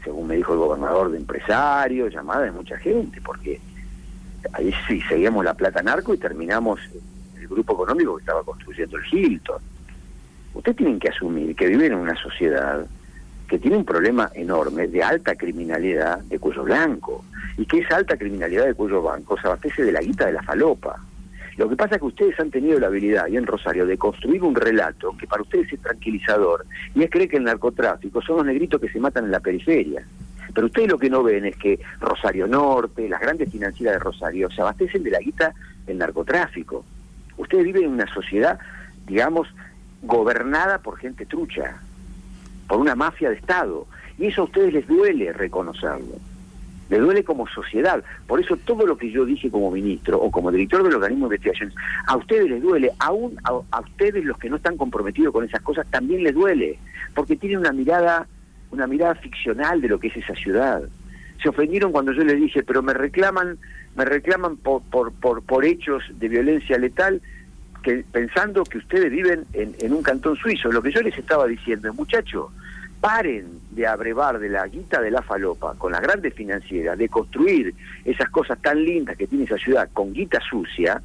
según 0.03 0.27
me 0.27 0.37
dijo 0.37 0.53
el 0.53 0.59
gobernador, 0.59 1.11
de 1.11 1.17
empresarios, 1.17 2.13
llamadas 2.13 2.43
de 2.43 2.51
mucha 2.51 2.77
gente, 2.77 3.19
porque 3.21 3.59
ahí 4.53 4.73
sí 4.87 5.01
seguíamos 5.01 5.43
la 5.43 5.53
plata 5.53 5.83
narco 5.83 6.13
y 6.13 6.17
terminamos 6.17 6.79
grupo 7.51 7.73
económico 7.73 8.15
que 8.15 8.21
estaba 8.21 8.43
construyendo 8.43 8.97
el 8.97 9.03
Hilton. 9.11 9.61
Ustedes 10.53 10.77
tienen 10.77 10.99
que 10.99 11.09
asumir 11.09 11.55
que 11.55 11.67
viven 11.67 11.93
en 11.93 11.99
una 11.99 12.15
sociedad 12.15 12.85
que 13.47 13.59
tiene 13.59 13.77
un 13.77 13.85
problema 13.85 14.31
enorme 14.33 14.87
de 14.87 15.03
alta 15.03 15.35
criminalidad 15.35 16.19
de 16.19 16.39
cuello 16.39 16.63
blanco 16.63 17.25
y 17.57 17.65
que 17.65 17.79
esa 17.79 17.97
alta 17.97 18.17
criminalidad 18.17 18.65
de 18.65 18.73
cuello 18.73 19.01
blanco 19.01 19.37
se 19.39 19.47
abastece 19.47 19.83
de 19.83 19.91
la 19.91 20.01
guita 20.01 20.25
de 20.25 20.33
la 20.33 20.43
falopa. 20.43 20.97
Lo 21.57 21.67
que 21.69 21.75
pasa 21.75 21.95
es 21.95 22.01
que 22.01 22.07
ustedes 22.07 22.39
han 22.39 22.49
tenido 22.49 22.79
la 22.79 22.87
habilidad, 22.87 23.27
y 23.27 23.37
en 23.37 23.45
Rosario, 23.45 23.85
de 23.85 23.97
construir 23.97 24.41
un 24.41 24.55
relato 24.55 25.15
que 25.17 25.27
para 25.27 25.41
ustedes 25.41 25.71
es 25.71 25.81
tranquilizador, 25.81 26.65
y 26.95 27.03
es 27.03 27.09
creer 27.09 27.29
que 27.29 27.37
el 27.37 27.43
narcotráfico 27.43 28.21
son 28.21 28.37
los 28.37 28.45
negritos 28.45 28.79
que 28.79 28.89
se 28.89 28.99
matan 28.99 29.25
en 29.25 29.31
la 29.31 29.41
periferia. 29.41 30.03
Pero 30.53 30.67
ustedes 30.67 30.89
lo 30.89 30.97
que 30.97 31.09
no 31.09 31.23
ven 31.23 31.45
es 31.45 31.57
que 31.57 31.79
Rosario 31.99 32.47
Norte, 32.47 33.07
las 33.07 33.21
grandes 33.21 33.51
financieras 33.51 33.95
de 33.95 33.99
Rosario, 33.99 34.49
se 34.49 34.61
abastecen 34.61 35.03
de 35.03 35.11
la 35.11 35.19
guita 35.19 35.53
del 35.85 35.97
narcotráfico. 35.97 36.85
Ustedes 37.37 37.65
viven 37.65 37.83
en 37.83 37.91
una 37.91 38.13
sociedad, 38.13 38.59
digamos, 39.05 39.47
gobernada 40.01 40.79
por 40.79 40.97
gente 40.97 41.25
trucha, 41.25 41.77
por 42.67 42.79
una 42.79 42.95
mafia 42.95 43.29
de 43.29 43.35
Estado. 43.35 43.87
Y 44.17 44.27
eso 44.27 44.41
a 44.41 44.45
ustedes 44.45 44.73
les 44.73 44.87
duele 44.87 45.33
reconocerlo. 45.33 46.15
Les 46.89 46.99
duele 46.99 47.23
como 47.23 47.47
sociedad. 47.47 48.03
Por 48.27 48.41
eso 48.41 48.57
todo 48.57 48.85
lo 48.85 48.97
que 48.97 49.11
yo 49.11 49.25
dije 49.25 49.49
como 49.49 49.71
ministro 49.71 50.19
o 50.19 50.29
como 50.29 50.51
director 50.51 50.83
del 50.83 50.95
organismo 50.95 51.29
de 51.29 51.35
investigación, 51.35 51.73
a 52.05 52.17
ustedes 52.17 52.49
les 52.49 52.61
duele, 52.61 52.91
aún 52.99 53.37
a, 53.43 53.79
ustedes 53.79 54.25
los 54.25 54.37
que 54.37 54.49
no 54.49 54.57
están 54.57 54.75
comprometidos 54.75 55.33
con 55.33 55.45
esas 55.45 55.61
cosas 55.61 55.87
también 55.89 56.23
les 56.23 56.33
duele, 56.33 56.77
porque 57.15 57.37
tienen 57.37 57.59
una 57.59 57.71
mirada 57.71 58.27
una 58.71 58.87
mirada 58.87 59.15
ficcional 59.15 59.81
de 59.81 59.89
lo 59.89 59.99
que 59.99 60.07
es 60.07 60.17
esa 60.17 60.33
ciudad. 60.33 60.81
Se 61.41 61.49
ofendieron 61.49 61.91
cuando 61.91 62.11
yo 62.11 62.23
les 62.23 62.37
dije, 62.37 62.63
pero 62.63 62.81
me 62.81 62.93
reclaman, 62.93 63.57
me 63.95 64.05
reclaman 64.05 64.57
por, 64.57 64.81
por, 64.83 65.11
por, 65.13 65.41
por 65.43 65.65
hechos 65.65 66.03
de 66.13 66.27
violencia 66.27 66.77
letal, 66.77 67.21
que 67.81 68.05
pensando 68.11 68.63
que 68.63 68.77
ustedes 68.77 69.11
viven 69.11 69.45
en, 69.53 69.93
un 69.93 70.03
cantón 70.03 70.35
suizo. 70.35 70.71
Lo 70.71 70.81
que 70.81 70.91
yo 70.91 71.01
les 71.01 71.17
estaba 71.17 71.47
diciendo, 71.47 71.91
muchachos, 71.93 72.51
paren 72.99 73.59
de 73.71 73.87
abrevar 73.87 74.39
de 74.39 74.49
la 74.49 74.67
guita 74.67 75.01
de 75.01 75.09
la 75.09 75.23
falopa 75.23 75.73
con 75.75 75.91
las 75.91 76.01
grandes 76.01 76.33
financieras, 76.33 76.97
de 76.97 77.09
construir 77.09 77.73
esas 78.05 78.29
cosas 78.29 78.61
tan 78.61 78.83
lindas 78.83 79.17
que 79.17 79.25
tiene 79.27 79.45
esa 79.45 79.57
ciudad 79.57 79.89
con 79.93 80.13
guita 80.13 80.39
sucia, 80.47 81.01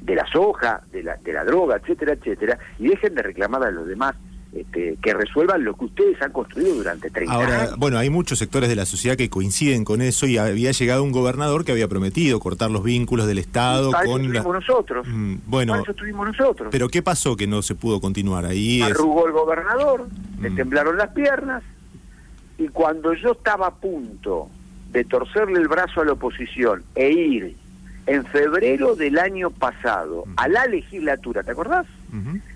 de 0.00 0.14
la 0.14 0.26
soja, 0.26 0.82
de 0.92 1.02
la, 1.02 1.16
de 1.16 1.32
la 1.32 1.44
droga, 1.44 1.76
etcétera, 1.76 2.12
etcétera, 2.12 2.58
y 2.78 2.88
dejen 2.88 3.14
de 3.14 3.22
reclamar 3.22 3.62
a 3.64 3.70
los 3.70 3.86
demás 3.86 4.14
este, 4.54 4.96
que 5.02 5.12
resuelvan 5.14 5.64
lo 5.64 5.74
que 5.74 5.86
ustedes 5.86 6.20
han 6.22 6.30
construido 6.32 6.74
durante 6.76 7.10
30 7.10 7.32
Ahora, 7.32 7.60
años. 7.62 7.76
bueno, 7.76 7.98
hay 7.98 8.08
muchos 8.10 8.38
sectores 8.38 8.68
de 8.68 8.76
la 8.76 8.86
sociedad 8.86 9.16
que 9.16 9.28
coinciden 9.28 9.84
con 9.84 10.00
eso 10.00 10.26
y 10.26 10.38
había 10.38 10.70
llegado 10.70 11.02
un 11.02 11.10
gobernador 11.12 11.64
que 11.64 11.72
había 11.72 11.88
prometido 11.88 12.38
cortar 12.40 12.70
los 12.70 12.84
vínculos 12.84 13.26
del 13.26 13.38
Estado 13.38 13.90
para 13.90 14.04
con 14.06 14.22
eso 14.22 14.32
la... 14.32 14.38
estuvimos 14.38 14.66
nosotros. 14.66 15.06
Mm, 15.08 15.34
bueno, 15.46 15.72
para 15.72 15.82
eso 15.82 15.90
estuvimos 15.90 16.26
nosotros. 16.28 16.68
pero 16.70 16.88
¿qué 16.88 17.02
pasó 17.02 17.36
que 17.36 17.46
no 17.46 17.62
se 17.62 17.74
pudo 17.74 18.00
continuar? 18.00 18.44
Ahí 18.44 18.80
es... 18.80 18.90
Arrugó 18.90 19.26
el 19.26 19.32
gobernador, 19.32 20.06
le 20.40 20.50
Mm. 20.50 20.56
temblaron 20.56 20.96
las 20.98 21.10
piernas, 21.10 21.62
y 22.58 22.68
cuando 22.68 23.12
yo 23.14 23.32
estaba 23.32 23.66
a 23.66 23.74
punto 23.74 24.48
de 24.92 25.04
torcerle 25.04 25.58
el 25.60 25.66
brazo 25.66 26.02
a 26.02 26.04
la 26.04 26.12
oposición 26.12 26.84
e 26.94 27.10
ir 27.10 27.56
en 28.06 28.24
febrero 28.26 28.94
del 28.94 29.18
año 29.18 29.50
pasado 29.50 30.24
a 30.36 30.46
la 30.46 30.66
legislatura, 30.66 31.42
¿te 31.42 31.50
acordás? 31.50 31.86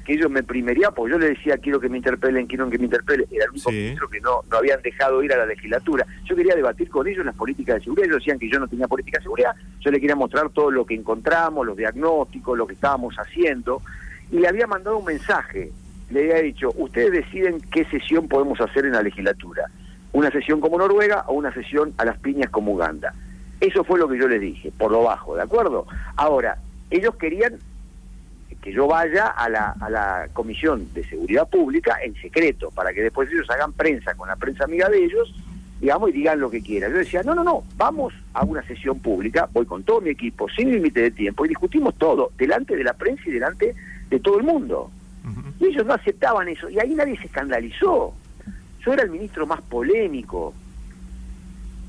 Que 0.05 0.12
ellos 0.14 0.31
me 0.31 0.42
primerían, 0.42 0.94
porque 0.94 1.12
yo 1.12 1.18
les 1.18 1.31
decía 1.31 1.59
quiero 1.59 1.81
que 1.81 1.88
me 1.88 1.97
interpelen, 1.97 2.47
quiero 2.47 2.71
que 2.71 2.79
me 2.79 2.85
interpelen, 2.85 3.27
era 3.31 3.44
el 3.47 3.51
único 3.51 3.71
Sí. 3.71 3.77
ministro 3.77 4.09
que 4.09 4.21
no, 4.21 4.42
no 4.51 4.57
habían 4.59 4.81
dejado 4.83 5.23
ir 5.23 5.33
a 5.33 5.37
la 5.38 5.47
legislatura. 5.47 6.07
Yo 6.25 6.37
quería 6.37 6.55
debatir 6.55 6.88
con 6.88 7.07
ellos 7.09 7.25
las 7.27 7.35
políticas 7.35 7.77
de 7.77 7.81
seguridad, 7.83 8.07
ellos 8.07 8.18
decían 8.21 8.38
que 8.38 8.49
yo 8.49 8.61
no 8.61 8.68
tenía 8.68 8.87
política 8.87 9.18
de 9.18 9.23
seguridad, 9.25 9.55
yo 9.81 9.90
les 9.90 10.01
quería 10.01 10.14
mostrar 10.16 10.49
todo 10.51 10.71
lo 10.71 10.87
que 10.87 10.94
encontramos, 10.94 11.66
los 11.66 11.77
diagnósticos, 11.77 12.57
lo 12.57 12.66
que 12.66 12.75
estábamos 12.75 13.16
haciendo, 13.16 13.83
y 14.31 14.38
le 14.38 14.47
había 14.49 14.66
mandado 14.66 14.99
un 14.99 15.05
mensaje, 15.07 15.73
le 16.11 16.21
había 16.21 16.42
dicho, 16.42 16.71
ustedes 16.77 17.11
deciden 17.12 17.61
qué 17.73 17.85
sesión 17.87 18.29
podemos 18.29 18.61
hacer 18.61 18.87
en 18.87 18.92
la 18.92 19.03
legislatura, 19.03 19.64
una 20.12 20.31
sesión 20.31 20.61
como 20.61 20.79
Noruega 20.79 21.25
o 21.27 21.35
una 21.35 21.53
sesión 21.53 21.92
a 21.99 22.05
las 22.05 22.18
piñas 22.18 22.51
como 22.51 22.73
Uganda. 22.73 23.12
Eso 23.61 23.83
fue 23.83 23.99
lo 23.99 24.09
que 24.09 24.16
yo 24.18 24.29
les 24.29 24.40
dije, 24.40 24.71
por 24.79 24.92
lo 24.92 25.03
bajo, 25.03 25.35
¿de 25.35 25.42
acuerdo? 25.42 25.87
Ahora, 26.16 26.59
ellos 26.90 27.16
querían 27.16 27.55
que 28.62 28.73
yo 28.73 28.87
vaya 28.87 29.29
a 29.29 29.49
la, 29.49 29.75
a 29.81 29.88
la 29.88 30.29
Comisión 30.33 30.92
de 30.92 31.05
Seguridad 31.05 31.49
Pública 31.49 31.99
en 32.03 32.14
secreto, 32.16 32.71
para 32.71 32.92
que 32.92 33.03
después 33.03 33.31
ellos 33.31 33.49
hagan 33.51 33.73
prensa 33.73 34.14
con 34.14 34.29
la 34.29 34.37
prensa 34.37 34.64
amiga 34.64 34.88
de 34.88 35.05
ellos 35.05 35.33
digamos, 35.81 36.11
y 36.11 36.12
digan 36.12 36.40
lo 36.40 36.51
que 36.51 36.61
quieran. 36.61 36.92
Yo 36.92 36.99
decía, 36.99 37.23
no, 37.23 37.35
no, 37.35 37.44
no, 37.44 37.64
vamos 37.77 38.12
a 38.35 38.44
una 38.44 38.62
sesión 38.62 38.99
pública, 38.99 39.49
voy 39.53 39.66
con 39.66 39.83
todo 39.85 40.01
mi 40.01 40.11
equipo, 40.11 40.49
sin 40.49 40.73
límite 40.73 41.03
de 41.03 41.11
tiempo, 41.11 41.44
y 41.44 41.49
discutimos 41.49 41.94
todo, 41.97 42.33
delante 42.37 42.77
de 42.77 42.85
la 42.85 42.94
prensa 42.94 43.23
y 43.27 43.33
delante 43.33 43.75
de 44.09 44.21
todo 44.21 44.38
el 44.38 44.44
mundo. 44.44 44.90
Y 45.61 45.66
ellos 45.66 45.85
no 45.85 45.94
aceptaban 45.94 46.49
eso, 46.49 46.71
y 46.71 46.79
ahí 46.79 46.94
nadie 46.94 47.16
se 47.18 47.27
escandalizó. 47.27 48.14
Yo 48.85 48.92
era 48.92 49.03
el 49.03 49.11
ministro 49.11 49.47
más 49.47 49.61
polémico, 49.62 50.55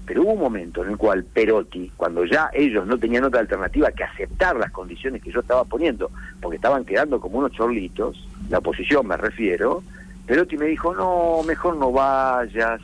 pero 0.10 0.24
hubo 0.24 0.32
un 0.32 0.40
momento 0.40 0.84
en 0.84 0.90
el 0.90 0.98
cual 0.98 1.24
Perotti, 1.24 1.92
cuando 1.96 2.26
ya 2.26 2.50
ellos 2.52 2.88
no 2.88 2.98
tenían 2.98 3.26
otra 3.26 3.42
alternativa 3.42 3.92
que 3.92 4.04
aceptar 4.04 4.56
las 4.56 4.72
condiciones 4.72 5.22
que 5.22 5.32
yo 5.32 5.42
estaba 5.42 5.64
poniendo, 5.66 6.10
porque 6.42 6.56
estaban 6.56 6.84
quedando 6.84 7.20
como 7.20 7.38
unos 7.38 7.52
chorlitos, 7.52 8.28
la 8.50 8.58
oposición 8.58 9.06
me 9.06 9.18
refiero, 9.18 9.84
Perotti 10.26 10.58
me 10.58 10.66
dijo, 10.66 10.96
no, 10.96 11.44
mejor 11.46 11.78
no 11.78 11.92
vayas. 11.92 12.82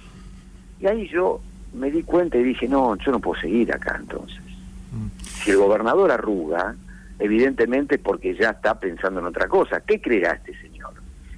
Y 0.79 0.85
ahí 0.85 1.07
yo 1.07 1.41
me 1.73 1.89
di 1.89 2.03
cuenta 2.03 2.37
y 2.37 2.43
dije, 2.43 2.67
no, 2.67 2.95
yo 2.97 3.11
no 3.11 3.19
puedo 3.19 3.41
seguir 3.41 3.73
acá 3.73 3.97
entonces. 3.99 4.37
Si 5.23 5.49
el 5.49 5.57
gobernador 5.57 6.11
arruga, 6.11 6.75
evidentemente 7.17 7.95
es 7.95 8.01
porque 8.01 8.35
ya 8.35 8.51
está 8.51 8.79
pensando 8.79 9.19
en 9.19 9.25
otra 9.25 9.47
cosa. 9.47 9.81
¿Qué 9.81 9.99
creerá 9.99 10.33
este 10.33 10.55
señor? 10.61 10.93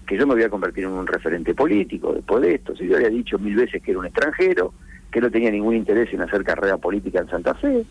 Que 0.06 0.18
yo 0.18 0.28
me 0.28 0.34
voy 0.34 0.44
a 0.44 0.50
convertir 0.50 0.84
en 0.84 0.92
un 0.92 1.08
referente 1.08 1.56
político 1.56 2.12
después 2.12 2.42
de 2.42 2.56
esto. 2.56 2.76
Si 2.76 2.84
yo 2.84 2.90
le 2.90 3.06
había 3.06 3.10
dicho 3.18 3.40
mil 3.40 3.56
veces 3.56 3.82
que 3.82 3.92
era 3.92 4.02
un 4.02 4.06
extranjero, 4.06 4.74
que 5.18 5.22
no 5.22 5.32
tenía 5.32 5.50
ningún 5.50 5.76
interés 5.76 6.14
en 6.14 6.22
hacer 6.22 6.44
carrera 6.44 6.78
política 6.78 7.18
en 7.18 7.28
Santa 7.28 7.56
Fe 7.56 7.84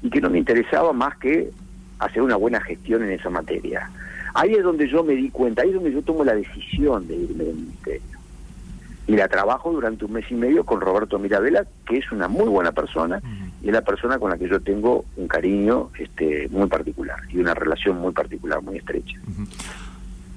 y 0.00 0.10
que 0.10 0.20
no 0.20 0.30
me 0.30 0.38
interesaba 0.38 0.92
más 0.92 1.18
que 1.18 1.50
hacer 1.98 2.22
una 2.22 2.36
buena 2.36 2.60
gestión 2.60 3.02
en 3.02 3.10
esa 3.10 3.30
materia. 3.30 3.90
Ahí 4.32 4.52
es 4.52 4.62
donde 4.62 4.88
yo 4.88 5.02
me 5.02 5.14
di 5.14 5.28
cuenta, 5.28 5.62
ahí 5.62 5.70
es 5.70 5.74
donde 5.74 5.90
yo 5.90 6.02
tomo 6.02 6.22
la 6.22 6.36
decisión 6.36 7.08
de 7.08 7.16
irme 7.16 7.42
del 7.42 7.56
ministerio. 7.56 8.18
Y 9.08 9.16
la 9.16 9.26
trabajo 9.26 9.72
durante 9.72 10.04
un 10.04 10.12
mes 10.12 10.30
y 10.30 10.34
medio 10.34 10.62
con 10.62 10.80
Roberto 10.80 11.18
Mirabella, 11.18 11.64
que 11.84 11.96
es 11.96 12.12
una 12.12 12.28
muy 12.28 12.46
buena 12.46 12.70
persona 12.70 13.20
y 13.60 13.66
es 13.66 13.72
la 13.72 13.82
persona 13.82 14.20
con 14.20 14.30
la 14.30 14.38
que 14.38 14.48
yo 14.48 14.60
tengo 14.60 15.04
un 15.16 15.26
cariño 15.26 15.90
este, 15.98 16.48
muy 16.52 16.68
particular 16.68 17.18
y 17.28 17.38
una 17.38 17.54
relación 17.54 17.98
muy 17.98 18.12
particular, 18.12 18.62
muy 18.62 18.76
estrecha. 18.76 19.18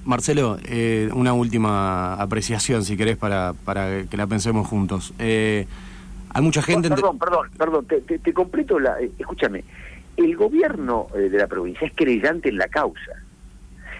Marcelo, 0.04 0.58
eh, 0.64 1.08
una 1.14 1.34
última 1.34 2.14
apreciación, 2.14 2.84
si 2.84 2.96
querés, 2.96 3.16
para, 3.16 3.52
para 3.64 4.06
que 4.06 4.16
la 4.16 4.26
pensemos 4.26 4.66
juntos. 4.66 5.14
Eh, 5.20 5.68
hay 6.34 6.42
mucha 6.42 6.62
gente... 6.62 6.88
perdón, 6.88 7.18
perdón, 7.18 7.50
perdón, 7.56 7.86
te, 7.86 8.32
completo 8.32 8.78
la... 8.78 9.00
Eh, 9.00 9.10
escúchame, 9.18 9.64
el 10.16 10.36
gobierno 10.36 11.08
eh, 11.14 11.28
de 11.28 11.38
la 11.38 11.46
provincia 11.46 11.86
es 11.86 11.92
creyente 11.94 12.48
en 12.48 12.58
la 12.58 12.68
causa. 12.68 13.12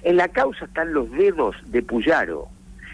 En 0.02 0.16
la 0.16 0.28
causa 0.28 0.64
están 0.64 0.92
los 0.92 1.10
dedos 1.10 1.56
de 1.66 1.82
Puyaro. 1.82 2.48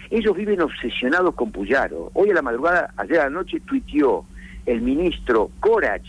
Ellos 0.09 0.35
viven 0.35 0.61
obsesionados 0.61 1.35
con 1.35 1.51
Puyaro. 1.51 2.11
Hoy 2.13 2.31
a 2.31 2.33
la 2.33 2.41
madrugada, 2.41 2.93
ayer 2.97 3.19
a 3.19 3.25
la 3.25 3.29
noche, 3.29 3.59
tuiteó 3.61 4.25
el 4.65 4.81
ministro 4.81 5.49
Corach 5.59 6.05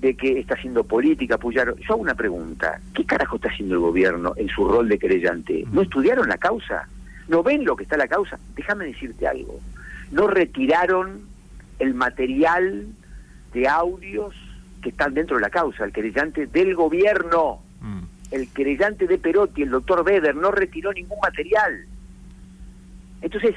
de 0.00 0.16
que 0.16 0.40
está 0.40 0.54
haciendo 0.54 0.84
política 0.84 1.38
Puyaro. 1.38 1.76
Yo 1.76 1.94
hago 1.94 2.02
una 2.02 2.14
pregunta. 2.14 2.80
¿Qué 2.94 3.04
carajo 3.04 3.36
está 3.36 3.48
haciendo 3.48 3.76
el 3.76 3.80
gobierno 3.80 4.34
en 4.36 4.48
su 4.48 4.68
rol 4.68 4.88
de 4.88 4.98
creyente? 4.98 5.64
¿No 5.72 5.82
estudiaron 5.82 6.28
la 6.28 6.38
causa? 6.38 6.88
¿No 7.28 7.42
ven 7.42 7.64
lo 7.64 7.76
que 7.76 7.84
está 7.84 7.96
la 7.96 8.08
causa? 8.08 8.38
Déjame 8.56 8.86
decirte 8.86 9.26
algo. 9.26 9.58
No 10.10 10.26
retiraron 10.26 11.31
el 11.82 11.94
material 11.94 12.86
de 13.52 13.68
audios 13.68 14.34
que 14.80 14.90
están 14.90 15.14
dentro 15.14 15.36
de 15.36 15.42
la 15.42 15.50
causa, 15.50 15.84
el 15.84 15.92
querellante 15.92 16.46
del 16.46 16.76
gobierno, 16.76 17.60
mm. 17.80 18.02
el 18.30 18.48
querellante 18.52 19.08
de 19.08 19.18
Perotti, 19.18 19.62
el 19.62 19.70
doctor 19.70 20.04
Beder, 20.04 20.36
no 20.36 20.52
retiró 20.52 20.92
ningún 20.92 21.18
material. 21.20 21.86
Entonces, 23.20 23.56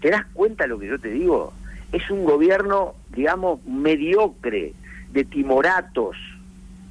¿te 0.00 0.10
das 0.10 0.26
cuenta 0.34 0.66
lo 0.66 0.78
que 0.78 0.88
yo 0.88 0.98
te 0.98 1.08
digo? 1.08 1.54
Es 1.90 2.10
un 2.10 2.24
gobierno, 2.24 2.94
digamos, 3.10 3.64
mediocre, 3.64 4.74
de 5.12 5.24
timoratos. 5.24 6.16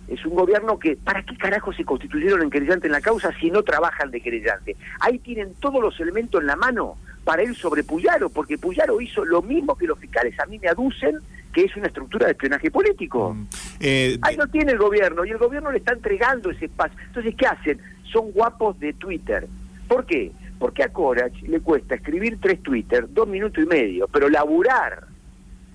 Es 0.08 0.26
un 0.26 0.34
gobierno 0.34 0.80
que, 0.80 0.96
¿para 0.96 1.22
qué 1.24 1.38
carajo 1.38 1.72
se 1.72 1.86
constituyeron 1.86 2.42
en 2.42 2.50
querellante 2.50 2.88
en 2.88 2.94
la 2.94 3.02
causa 3.02 3.32
si 3.40 3.52
no 3.52 3.62
trabajan 3.62 4.10
de 4.10 4.22
querellante? 4.22 4.76
Ahí 5.00 5.20
tienen 5.20 5.54
todos 5.60 5.82
los 5.82 6.00
elementos 6.00 6.42
en 6.42 6.48
la 6.48 6.56
mano 6.56 6.96
para 7.24 7.44
él 7.44 7.56
sobre 7.56 7.84
Puyaro, 7.84 8.30
porque 8.30 8.58
Puyaro 8.58 9.00
hizo 9.00 9.24
lo 9.26 9.42
mismo 9.42 9.78
que 9.78 9.88
los 9.88 10.00
fiscales. 10.00 10.38
A 10.40 10.46
mí 10.46 10.60
me 10.60 10.68
aducen 10.68 11.20
que 11.54 11.66
es 11.66 11.76
una 11.76 11.88
estructura 11.88 12.26
de 12.26 12.32
espionaje 12.34 12.72
político. 12.72 13.34
Mm, 13.34 13.48
eh, 13.80 14.18
Ahí 14.22 14.36
no 14.36 14.48
tiene 14.48 14.72
el 14.74 14.78
gobierno 14.78 15.24
y 15.24 15.30
el 15.30 15.38
gobierno 15.38 15.72
le 15.72 15.78
está 15.78 15.94
entregando 15.94 16.50
ese 16.50 16.66
espacio. 16.66 16.98
Entonces, 17.08 17.36
¿qué 17.36 17.46
hacen? 17.46 17.80
Son 18.12 18.32
guapos 18.32 18.80
de 18.80 18.94
Twitter. 18.94 19.48
¿Por 19.88 20.06
qué? 20.06 20.32
Porque 20.60 20.84
a 20.84 20.90
Corach 20.90 21.34
le 21.44 21.60
cuesta 21.60 21.96
escribir 21.96 22.40
tres 22.42 22.62
Twitter, 22.62 23.06
dos 23.10 23.28
minutos 23.28 23.64
y 23.64 23.68
medio, 23.68 24.08
pero 24.08 24.30
laburar 24.30 25.06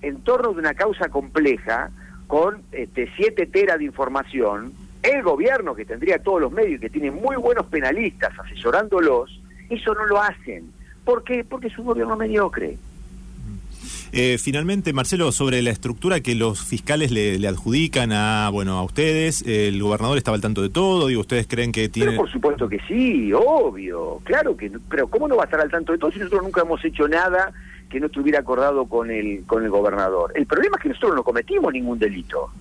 en 0.01 0.21
torno 0.21 0.53
de 0.53 0.59
una 0.59 0.73
causa 0.73 1.09
compleja 1.09 1.91
con 2.27 2.61
este, 2.71 3.09
siete 3.15 3.45
teras 3.45 3.79
de 3.79 3.85
información, 3.85 4.73
el 5.01 5.23
gobierno 5.23 5.75
que 5.75 5.85
tendría 5.85 6.21
todos 6.21 6.41
los 6.41 6.51
medios 6.51 6.77
y 6.77 6.79
que 6.79 6.89
tiene 6.89 7.11
muy 7.11 7.37
buenos 7.37 7.65
penalistas 7.67 8.37
asesorándolos, 8.37 9.41
eso 9.69 9.93
no 9.93 10.05
lo 10.05 10.21
hacen. 10.21 10.71
¿Por 11.09 11.23
qué? 11.23 11.43
Porque 11.43 11.69
es 11.69 11.77
un 11.79 11.85
gobierno 11.85 12.15
mediocre. 12.15 12.77
Eh, 14.11 14.37
finalmente, 14.37 14.93
Marcelo, 14.93 15.31
sobre 15.31 15.63
la 15.63 15.71
estructura 15.71 16.19
que 16.19 16.35
los 16.35 16.63
fiscales 16.63 17.09
le, 17.09 17.47
adjudican 17.47 18.11
a 18.11 18.47
bueno 18.51 18.77
a 18.77 18.83
ustedes, 18.83 19.41
el 19.47 19.81
gobernador 19.81 20.19
estaba 20.19 20.35
al 20.35 20.41
tanto 20.41 20.61
de 20.61 20.69
todo, 20.69 21.07
digo, 21.07 21.21
ustedes 21.21 21.47
creen 21.47 21.71
que 21.71 21.89
tiene... 21.89 22.11
Pero 22.11 22.21
por 22.21 22.31
supuesto 22.31 22.69
que 22.69 22.79
sí, 22.87 23.33
obvio, 23.33 24.19
claro 24.23 24.55
que, 24.55 24.71
pero 24.87 25.07
¿cómo 25.07 25.27
no 25.27 25.35
va 25.35 25.43
a 25.43 25.45
estar 25.45 25.59
al 25.59 25.71
tanto 25.71 25.93
de 25.93 25.97
todo 25.97 26.11
si 26.11 26.19
nosotros 26.19 26.43
nunca 26.43 26.61
hemos 26.61 26.85
hecho 26.85 27.07
nada 27.07 27.53
que 27.89 27.99
no 27.99 28.05
estuviera 28.05 28.41
acordado 28.41 28.85
con 28.85 29.09
el 29.09 29.45
con 29.47 29.63
el 29.63 29.71
gobernador? 29.71 30.31
El 30.35 30.45
problema 30.45 30.77
es 30.77 30.83
que 30.83 30.89
nosotros 30.89 31.15
no 31.15 31.23
cometimos 31.23 31.73
ningún 31.73 31.97
delito 31.97 32.51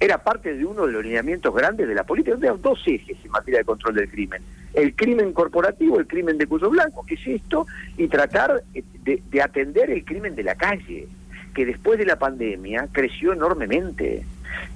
era 0.00 0.18
parte 0.18 0.54
de 0.54 0.64
uno 0.64 0.86
de 0.86 0.92
los 0.92 1.02
lineamientos 1.02 1.54
grandes 1.54 1.88
de 1.88 1.94
la 1.94 2.04
política. 2.04 2.36
Tenemos 2.36 2.62
dos 2.62 2.80
ejes 2.86 3.16
en 3.24 3.30
materia 3.30 3.60
de 3.60 3.64
control 3.64 3.96
del 3.96 4.08
crimen. 4.08 4.42
El 4.74 4.94
crimen 4.94 5.32
corporativo, 5.32 5.98
el 5.98 6.06
crimen 6.06 6.38
de 6.38 6.46
cuello 6.46 6.70
blanco, 6.70 7.04
que 7.06 7.14
es 7.14 7.26
esto, 7.26 7.66
y 7.96 8.08
tratar 8.08 8.62
eh, 8.74 8.82
de, 9.02 9.42
atender 9.42 9.90
el 9.90 10.04
crimen 10.04 10.34
de 10.34 10.42
la 10.42 10.54
calle, 10.54 11.08
que 11.54 11.66
después 11.66 11.98
de 11.98 12.06
la 12.06 12.18
pandemia 12.18 12.88
creció 12.92 13.32
enormemente. 13.32 14.24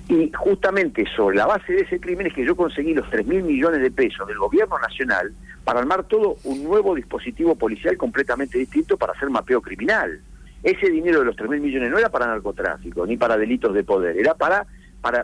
Y 0.09 0.31
justamente 0.33 1.07
sobre 1.17 1.37
la 1.37 1.47
base 1.47 1.73
de 1.73 1.81
ese 1.81 2.01
crimen 2.01 2.27
es 2.27 2.35
que 2.35 2.45
yo 2.45 2.57
conseguí 2.57 2.95
los 2.95 3.09
3 3.11 3.27
mil 3.27 3.43
millones 3.43 3.81
de 3.81 3.91
pesos 3.91 4.27
del 4.27 4.39
gobierno 4.39 4.79
nacional 4.79 5.33
para 5.65 5.81
armar 5.81 6.05
todo 6.05 6.37
un 6.45 6.63
nuevo 6.65 6.95
dispositivo 6.95 7.55
policial 7.55 7.97
completamente 7.97 8.59
distinto 8.59 8.97
para 8.97 9.13
hacer 9.13 9.31
mapeo 9.31 9.61
criminal. 9.61 10.21
Ese 10.63 10.91
dinero 10.91 11.21
de 11.21 11.27
los 11.27 11.37
3 11.37 11.51
mil 11.51 11.61
millones 11.61 11.91
no 11.91 11.99
era 11.99 12.09
para 12.09 12.27
narcotráfico 12.27 13.07
ni 13.07 13.17
para 13.17 13.37
delitos 13.37 13.75
de 13.75 13.85
poder, 13.85 14.17
era 14.17 14.35
para 14.35 14.67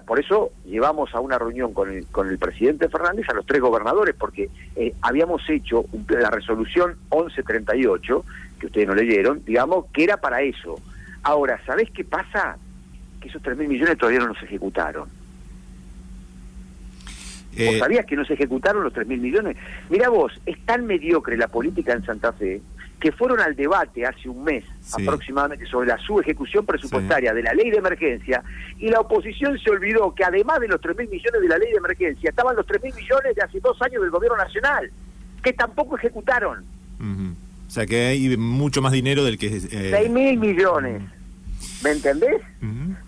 por 0.06 0.18
eso 0.18 0.50
llevamos 0.64 1.14
a 1.14 1.20
una 1.20 1.38
reunión 1.38 1.72
con 1.72 1.90
el, 1.90 2.06
con 2.06 2.28
el 2.28 2.38
presidente 2.38 2.88
Fernández 2.88 3.28
a 3.28 3.34
los 3.34 3.46
tres 3.46 3.60
gobernadores, 3.60 4.14
porque 4.18 4.50
eh, 4.74 4.92
habíamos 5.02 5.48
hecho 5.48 5.84
la 6.08 6.30
resolución 6.30 6.96
1138, 7.12 8.24
que 8.58 8.66
ustedes 8.66 8.88
no 8.88 8.94
leyeron, 8.94 9.44
digamos, 9.44 9.86
que 9.92 10.04
era 10.04 10.16
para 10.16 10.42
eso. 10.42 10.80
Ahora, 11.22 11.60
¿sabés 11.64 11.90
qué 11.90 12.04
pasa? 12.04 12.56
Que 13.20 13.28
esos 13.28 13.40
tres 13.40 13.56
mil 13.56 13.68
millones 13.68 13.96
todavía 13.98 14.20
no 14.20 14.34
se 14.34 14.46
ejecutaron. 14.46 15.08
Eh... 17.56 17.66
¿Vos 17.66 17.78
sabías 17.78 18.04
que 18.04 18.16
no 18.16 18.24
se 18.24 18.34
ejecutaron 18.34 18.82
los 18.82 18.92
tres 18.92 19.06
mil 19.06 19.20
millones? 19.20 19.56
Mira 19.90 20.08
vos, 20.08 20.32
es 20.44 20.58
tan 20.64 20.86
mediocre 20.86 21.36
la 21.36 21.48
política 21.48 21.92
en 21.92 22.04
Santa 22.04 22.32
Fe 22.32 22.60
que 23.00 23.12
fueron 23.12 23.40
al 23.40 23.54
debate 23.54 24.04
hace 24.04 24.28
un 24.28 24.42
mes 24.42 24.64
aproximadamente 24.92 25.66
sobre 25.66 25.88
la 25.88 25.98
subejecución 25.98 26.66
presupuestaria 26.66 27.32
de 27.32 27.42
la 27.42 27.52
ley 27.54 27.70
de 27.70 27.76
emergencia 27.76 28.42
y 28.78 28.88
la 28.88 29.00
oposición 29.00 29.58
se 29.58 29.70
olvidó 29.70 30.14
que 30.14 30.24
además 30.24 30.58
de 30.60 30.68
los 30.68 30.80
3 30.80 30.96
mil 30.96 31.08
millones 31.08 31.40
de 31.40 31.48
la 31.48 31.58
ley 31.58 31.70
de 31.70 31.76
emergencia 31.76 32.30
estaban 32.30 32.56
los 32.56 32.66
3 32.66 32.82
mil 32.82 32.94
millones 32.94 33.36
de 33.36 33.42
hace 33.42 33.60
dos 33.60 33.80
años 33.82 34.02
del 34.02 34.10
gobierno 34.10 34.36
nacional 34.36 34.90
que 35.42 35.52
tampoco 35.52 35.96
ejecutaron. 35.96 36.64
O 37.00 37.70
sea 37.70 37.86
que 37.86 38.06
hay 38.06 38.36
mucho 38.36 38.82
más 38.82 38.92
dinero 38.92 39.24
del 39.24 39.38
que... 39.38 39.46
Eh... 39.46 39.90
6 39.90 40.10
mil 40.10 40.38
millones. 40.38 41.02
¿Me 41.82 41.90
entendés? 41.90 42.42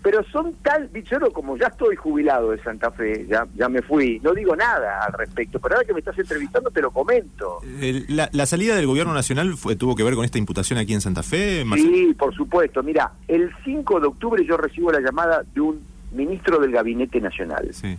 Pero 0.01 0.23
son 0.31 0.53
tal, 0.63 0.89
yo 0.93 1.31
como 1.33 1.57
ya 1.57 1.67
estoy 1.67 1.95
jubilado 1.95 2.51
de 2.51 2.63
Santa 2.63 2.89
Fe, 2.91 3.27
ya, 3.27 3.45
ya 3.55 3.69
me 3.69 3.81
fui, 3.81 4.19
no 4.23 4.33
digo 4.33 4.55
nada 4.55 5.03
al 5.05 5.13
respecto, 5.13 5.59
pero 5.59 5.75
ahora 5.75 5.85
que 5.85 5.93
me 5.93 5.99
estás 5.99 6.17
entrevistando 6.17 6.71
te 6.71 6.81
lo 6.81 6.91
comento. 6.91 7.59
la, 8.07 8.45
salida 8.45 8.75
del 8.75 8.87
gobierno 8.87 9.13
nacional 9.13 9.55
fue, 9.57 9.75
tuvo 9.75 9.95
que 9.95 10.03
ver 10.03 10.15
con 10.15 10.25
esta 10.25 10.37
imputación 10.37 10.79
aquí 10.79 10.93
en 10.93 11.01
Santa 11.01 11.21
Fe? 11.21 11.65
Sí, 11.75 12.15
por 12.17 12.33
supuesto. 12.33 12.81
Mira, 12.81 13.11
el 13.27 13.51
5 13.63 13.99
de 13.99 14.07
octubre 14.07 14.45
yo 14.45 14.57
recibo 14.57 14.91
la 14.91 15.01
llamada 15.01 15.43
de 15.53 15.61
un 15.61 15.81
ministro 16.11 16.59
del 16.59 16.71
Gabinete 16.71 17.19
Nacional. 17.19 17.69
Sí. 17.73 17.97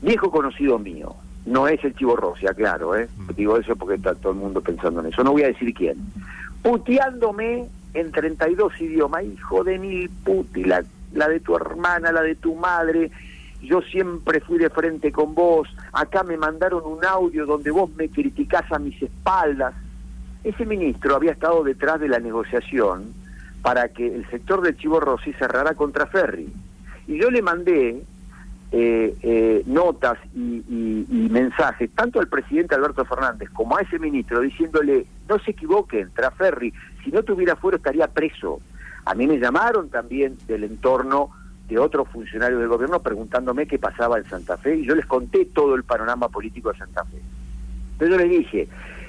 Viejo 0.00 0.30
conocido 0.30 0.78
mío. 0.78 1.14
No 1.44 1.66
es 1.68 1.82
el 1.84 1.94
Chivo 1.94 2.16
Rossi, 2.16 2.46
claro, 2.56 2.96
¿eh? 2.96 3.08
Digo 3.36 3.56
eso 3.56 3.74
porque 3.74 3.96
está 3.96 4.14
todo 4.14 4.32
el 4.32 4.38
mundo 4.38 4.60
pensando 4.60 5.00
en 5.00 5.06
eso. 5.06 5.24
No 5.24 5.32
voy 5.32 5.42
a 5.42 5.48
decir 5.48 5.74
quién. 5.74 5.96
Puteándome 6.62 7.68
en 7.94 8.12
32 8.12 8.80
idiomas, 8.80 9.24
hijo 9.24 9.64
de 9.64 9.78
mil 9.78 10.10
puti, 10.24 10.64
la, 10.64 10.82
la 11.12 11.28
de 11.28 11.40
tu 11.40 11.56
hermana, 11.56 12.12
la 12.12 12.22
de 12.22 12.34
tu 12.34 12.54
madre, 12.54 13.10
yo 13.62 13.80
siempre 13.80 14.40
fui 14.40 14.58
de 14.58 14.70
frente 14.70 15.12
con 15.12 15.34
vos, 15.34 15.68
acá 15.92 16.24
me 16.24 16.36
mandaron 16.36 16.82
un 16.84 17.04
audio 17.04 17.46
donde 17.46 17.70
vos 17.70 17.90
me 17.94 18.08
criticás 18.08 18.70
a 18.72 18.78
mis 18.78 19.00
espaldas. 19.00 19.74
Ese 20.42 20.66
ministro 20.66 21.14
había 21.14 21.32
estado 21.32 21.62
detrás 21.62 22.00
de 22.00 22.08
la 22.08 22.18
negociación 22.18 23.12
para 23.62 23.88
que 23.88 24.12
el 24.12 24.28
sector 24.28 24.60
del 24.60 24.76
Chivo 24.76 24.98
Rossi 24.98 25.32
cerrara 25.34 25.74
contra 25.74 26.06
Ferri. 26.06 26.52
Y 27.06 27.18
yo 27.18 27.30
le 27.30 27.42
mandé 27.42 28.02
eh, 28.74 29.14
eh, 29.22 29.62
notas 29.66 30.18
y, 30.34 31.28
mensajes 31.30 31.90
tanto 31.94 32.20
al 32.20 32.28
presidente 32.28 32.74
Alberto 32.74 33.04
Fernández 33.04 33.50
como 33.50 33.76
a 33.76 33.82
ese 33.82 33.98
ministro 33.98 34.40
diciéndole 34.40 35.06
no 35.28 35.38
se 35.38 35.50
equivoquen, 35.50 36.10
Traferri, 36.14 36.72
si 37.04 37.10
no 37.10 37.22
tuviera 37.22 37.56
fuero 37.56 37.76
estaría 37.76 38.06
preso. 38.08 38.60
A 39.04 39.14
mí 39.14 39.26
me 39.26 39.38
llamaron 39.38 39.88
también 39.88 40.36
del 40.46 40.64
entorno 40.64 41.30
de 41.68 41.78
otros 41.78 42.08
funcionarios 42.08 42.60
del 42.60 42.68
gobierno 42.68 43.00
preguntándome 43.00 43.66
qué 43.66 43.78
pasaba 43.78 44.18
en 44.18 44.24
Santa 44.24 44.56
Fe 44.56 44.76
y 44.76 44.86
yo 44.86 44.94
les 44.94 45.06
conté 45.06 45.46
todo 45.46 45.74
el 45.74 45.84
panorama 45.84 46.28
político 46.28 46.72
de 46.72 46.78
Santa 46.78 47.04
Fe. 47.04 47.20
Entonces 47.92 48.10
yo 48.10 48.16
les 48.16 48.30
dije, 48.30 48.68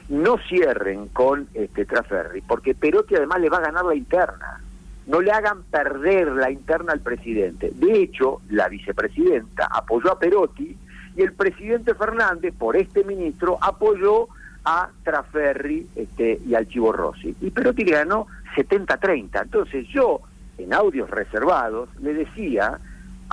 no 0.10 0.38
cierren 0.49 1.08
con 1.10 1.47
este 1.54 1.86
Traferri, 1.86 2.41
porque 2.41 2.76
Perotti 2.76 3.15
además 3.15 3.39
le 3.39 3.49
va 3.49 3.58
a 3.58 3.62
ganar 3.62 3.86
la 3.86 3.95
interna 3.95 4.62
no 5.07 5.21
le 5.21 5.31
hagan 5.31 5.63
perder 5.63 6.31
la 6.31 6.49
interna 6.51 6.93
al 6.93 7.01
presidente. 7.01 7.71
De 7.73 8.01
hecho, 8.01 8.41
la 8.49 8.69
vicepresidenta 8.69 9.67
apoyó 9.71 10.11
a 10.11 10.19
Perotti 10.19 10.77
y 11.15 11.21
el 11.21 11.33
presidente 11.33 11.93
Fernández, 11.93 12.53
por 12.57 12.75
este 12.75 13.03
ministro, 13.03 13.57
apoyó 13.61 14.27
a 14.65 14.89
Traferri 15.03 15.87
este, 15.95 16.39
y 16.45 16.55
al 16.55 16.67
Chivo 16.67 16.91
Rossi. 16.91 17.35
Y 17.41 17.51
Perotti 17.51 17.83
le 17.83 17.91
ganó 17.91 18.27
70-30. 18.55 19.41
Entonces 19.43 19.87
yo, 19.89 20.21
en 20.57 20.73
audios 20.73 21.09
reservados, 21.09 21.89
le 22.01 22.13
decía 22.13 22.79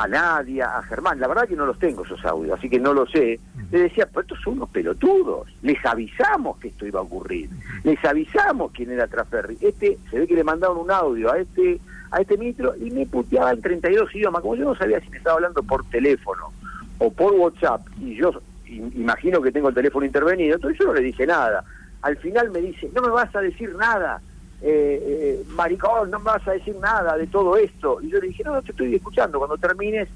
a 0.03 0.09
Nadia, 0.09 0.79
a 0.79 0.83
Germán, 0.83 1.21
la 1.21 1.29
verdad 1.29 1.47
que 1.47 1.57
no 1.57 1.67
los 1.67 1.79
tengo 1.79 2.05
esos 2.05 2.25
audios, 2.25 2.59
así 2.59 2.71
que 2.71 2.79
no 2.79 2.95
lo 2.95 3.07
sé, 3.07 3.39
le 3.71 3.81
decía, 3.81 4.07
pues 4.07 4.25
estos 4.25 4.41
son 4.43 4.55
unos 4.55 4.71
pelotudos, 4.71 5.47
les 5.61 5.85
avisamos 5.85 6.57
que 6.59 6.69
esto 6.69 6.87
iba 6.87 7.01
a 7.01 7.03
ocurrir, 7.03 7.51
les 7.85 8.03
avisamos 8.05 8.73
quién 8.73 8.91
era 8.91 9.07
Traferri. 9.07 9.59
Este, 9.61 9.99
se 10.11 10.21
ve 10.21 10.27
que 10.27 10.35
le 10.35 10.45
mandaron 10.45 10.79
un 10.79 10.91
audio 10.91 11.31
a 11.31 11.39
este 11.39 11.81
a 12.13 12.21
este 12.21 12.37
ministro 12.37 12.75
y 12.77 12.91
me 12.91 13.07
puteaba 13.07 13.53
en 13.53 13.61
32 13.61 14.15
idiomas, 14.15 14.43
como 14.43 14.57
yo 14.57 14.65
no 14.65 14.75
sabía 14.75 15.01
si 15.01 15.11
me 15.11 15.19
estaba 15.19 15.37
hablando 15.37 15.63
por 15.63 15.85
teléfono 15.91 16.51
o 16.99 17.13
por 17.13 17.35
WhatsApp, 17.35 17.83
y 18.01 18.17
yo 18.17 18.33
imagino 18.67 19.41
que 19.43 19.53
tengo 19.53 19.69
el 19.69 19.75
teléfono 19.75 20.07
intervenido, 20.07 20.57
entonces 20.57 20.79
yo 20.79 20.87
no 20.87 20.95
le 20.95 21.03
dije 21.03 21.27
nada. 21.27 21.63
Al 22.03 22.17
final 22.17 22.51
me 22.51 22.61
dice, 22.61 22.91
no 22.95 23.03
me 23.03 23.11
vas 23.11 23.35
a 23.37 23.41
decir 23.41 23.75
nada, 23.77 24.21
eh, 24.63 25.03
eh, 25.43 25.45
maricón, 25.55 26.11
no 26.11 26.19
me 26.19 26.27
vas 26.27 26.47
a 26.47 26.53
decir 26.53 26.77
nada 26.77 27.17
de 27.17 27.27
todo 27.27 27.57
esto. 27.57 28.01
Y 28.03 28.11
yo 28.11 28.21
le 28.21 28.29
dije, 28.29 28.45
no, 28.45 28.55
no 28.55 28.63
te 28.63 28.73
estoy 28.73 28.95
escuchando, 28.95 29.39
cuando 29.39 29.57
termines, 29.57 30.09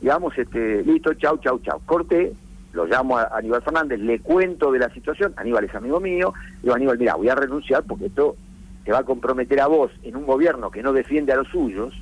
digamos, 0.00 0.36
este, 0.38 0.82
listo, 0.82 1.12
chau, 1.14 1.38
chau, 1.38 1.58
chau. 1.60 1.80
Corté, 1.84 2.32
lo 2.72 2.86
llamo 2.86 3.18
a 3.18 3.28
Aníbal 3.36 3.62
Fernández, 3.62 4.00
le 4.00 4.20
cuento 4.20 4.72
de 4.72 4.78
la 4.78 4.88
situación, 4.90 5.34
Aníbal 5.36 5.64
es 5.64 5.74
amigo 5.74 6.00
mío, 6.00 6.32
digo, 6.62 6.74
Aníbal, 6.74 6.98
mira, 6.98 7.14
voy 7.16 7.28
a 7.28 7.34
renunciar 7.34 7.82
porque 7.84 8.06
esto 8.06 8.36
te 8.84 8.92
va 8.92 9.00
a 9.00 9.04
comprometer 9.04 9.60
a 9.60 9.66
vos 9.66 9.90
en 10.02 10.16
un 10.16 10.26
gobierno 10.26 10.70
que 10.70 10.82
no 10.82 10.92
defiende 10.92 11.32
a 11.32 11.36
los 11.36 11.48
suyos. 11.48 11.94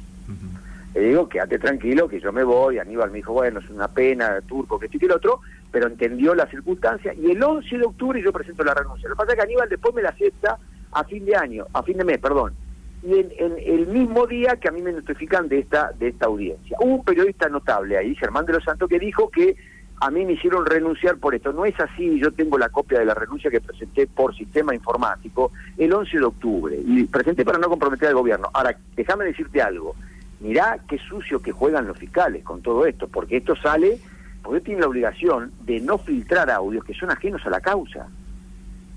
Le 0.92 1.00
digo, 1.03 1.29
quédate 1.29 1.61
tranquilo, 1.61 2.09
que 2.09 2.18
yo 2.18 2.33
me 2.33 2.42
voy. 2.42 2.79
Aníbal 2.79 3.12
me 3.12 3.18
dijo, 3.18 3.33
bueno, 3.33 3.61
es 3.61 3.70
una 3.70 3.87
pena, 3.87 4.40
turco, 4.40 4.76
que 4.76 4.87
esto 4.87 4.96
y 4.96 5.00
que 5.00 5.07
el 5.07 5.12
otro, 5.12 5.40
pero 5.70 5.87
entendió 5.87 6.35
la 6.35 6.46
circunstancia. 6.46 7.14
Y 7.14 7.31
el 7.31 7.40
11 7.40 7.79
de 7.79 7.85
octubre 7.85 8.20
yo 8.20 8.33
presento 8.33 8.64
la 8.64 8.74
renuncia. 8.74 9.09
Lo 9.09 9.14
que 9.14 9.18
pasa 9.18 9.33
es 9.33 9.37
que 9.37 9.42
Aníbal 9.44 9.68
después 9.68 9.94
me 9.94 10.03
la 10.03 10.09
acepta 10.09 10.59
a 10.92 11.05
fin 11.05 11.24
de 11.24 11.37
año, 11.37 11.66
a 11.72 11.83
fin 11.83 11.96
de 11.96 12.05
mes, 12.05 12.18
perdón. 12.18 12.55
Y 13.03 13.14
en, 13.14 13.33
el 13.64 13.87
mismo 13.87 14.26
día 14.26 14.57
que 14.57 14.68
a 14.68 14.72
mí 14.72 14.83
me 14.83 14.92
notifican 14.92 15.48
de 15.48 15.61
esta, 15.61 15.92
de 15.92 16.09
esta 16.09 16.26
audiencia. 16.26 16.76
Hubo 16.81 16.96
un 16.96 17.05
periodista 17.05 17.48
notable 17.48 17.96
ahí, 17.96 18.14
Germán 18.14 18.44
de 18.44 18.53
los 18.55 18.64
Santos, 18.64 18.88
que 18.88 18.98
dijo 18.98 19.31
que 19.31 19.57
a 20.03 20.11
mí 20.11 20.24
me 20.24 20.35
hicieron 20.35 20.66
renunciar 20.66 21.16
por 21.16 21.35
esto. 21.35 21.53
No 21.53 21.64
es 21.64 21.79
así, 21.81 22.18
yo 22.18 22.33
tengo 22.33 22.59
la 22.59 22.68
copia 22.68 22.98
de 22.98 23.07
la 23.07 23.14
renuncia 23.14 23.50
que 23.50 23.61
presenté 23.61 24.07
por 24.07 24.35
sistema 24.35 24.74
informático 24.74 25.53
el 25.79 25.92
11 25.92 26.18
de 26.18 26.24
octubre 26.24 26.79
y 26.85 27.05
presenté 27.05 27.44
para 27.44 27.59
no 27.59 27.68
comprometer 27.68 28.09
al 28.09 28.14
gobierno. 28.14 28.50
Ahora, 28.53 28.76
déjame 28.96 29.24
decirte 29.24 29.62
algo. 29.62 29.94
Mirá 30.40 30.79
qué 30.88 30.98
sucio 30.98 31.40
que 31.40 31.53
juegan 31.53 31.87
los 31.87 31.98
fiscales 31.98 32.42
con 32.44 32.62
todo 32.62 32.87
esto, 32.87 33.09
porque 33.09 33.38
esto 33.38 33.57
sale, 33.57 33.98
porque 34.42 34.61
tiene 34.61 34.81
la 34.81 34.88
obligación 34.88 35.53
de 35.62 35.81
no 35.81 35.98
filtrar 35.98 36.50
audios 36.50 36.85
que 36.85 36.94
son 36.94 37.11
ajenos 37.11 37.44
a 37.46 37.50
la 37.50 37.61
causa 37.61 38.09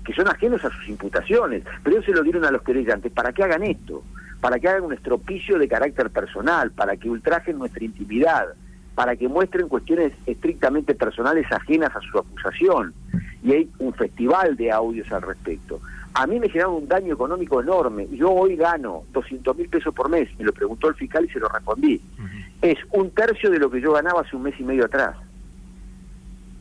que 0.04 0.12
son 0.12 0.28
ajenos 0.28 0.64
a 0.64 0.70
sus 0.70 0.88
imputaciones, 0.88 1.62
pero 1.82 1.96
ellos 1.96 2.06
se 2.06 2.12
lo 2.12 2.22
dieron 2.22 2.44
a 2.44 2.50
los 2.50 2.62
querellantes 2.62 3.10
para 3.12 3.32
que 3.32 3.42
hagan 3.42 3.62
esto, 3.62 4.02
para 4.40 4.58
que 4.58 4.68
hagan 4.68 4.84
un 4.84 4.92
estropicio 4.92 5.58
de 5.58 5.68
carácter 5.68 6.10
personal, 6.10 6.70
para 6.70 6.96
que 6.96 7.08
ultrajen 7.08 7.58
nuestra 7.58 7.84
intimidad, 7.84 8.48
para 8.94 9.16
que 9.16 9.28
muestren 9.28 9.68
cuestiones 9.68 10.12
estrictamente 10.26 10.94
personales 10.94 11.50
ajenas 11.50 11.94
a 11.96 12.00
su 12.00 12.18
acusación. 12.18 12.94
Y 13.42 13.52
hay 13.52 13.70
un 13.78 13.92
festival 13.94 14.56
de 14.56 14.70
audios 14.70 15.10
al 15.12 15.22
respecto. 15.22 15.80
A 16.14 16.26
mí 16.26 16.38
me 16.38 16.48
generaron 16.48 16.76
un 16.76 16.88
daño 16.88 17.14
económico 17.14 17.60
enorme. 17.60 18.06
Yo 18.12 18.30
hoy 18.30 18.56
gano 18.56 19.02
200 19.12 19.56
mil 19.56 19.68
pesos 19.68 19.92
por 19.92 20.08
mes. 20.08 20.28
Me 20.38 20.44
lo 20.44 20.52
preguntó 20.52 20.88
el 20.88 20.94
fiscal 20.94 21.24
y 21.24 21.28
se 21.28 21.40
lo 21.40 21.48
respondí. 21.48 22.00
Es 22.62 22.78
un 22.92 23.10
tercio 23.10 23.50
de 23.50 23.58
lo 23.58 23.68
que 23.68 23.80
yo 23.80 23.92
ganaba 23.92 24.20
hace 24.20 24.36
un 24.36 24.44
mes 24.44 24.54
y 24.58 24.62
medio 24.62 24.84
atrás. 24.84 25.16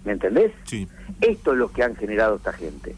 ¿Me 0.06 0.14
entendés? 0.14 0.52
Sí. 0.66 0.88
Esto 1.22 1.54
es 1.54 1.58
lo 1.58 1.72
que 1.72 1.84
han 1.84 1.96
generado 1.96 2.36
esta 2.36 2.54
gente. 2.54 2.96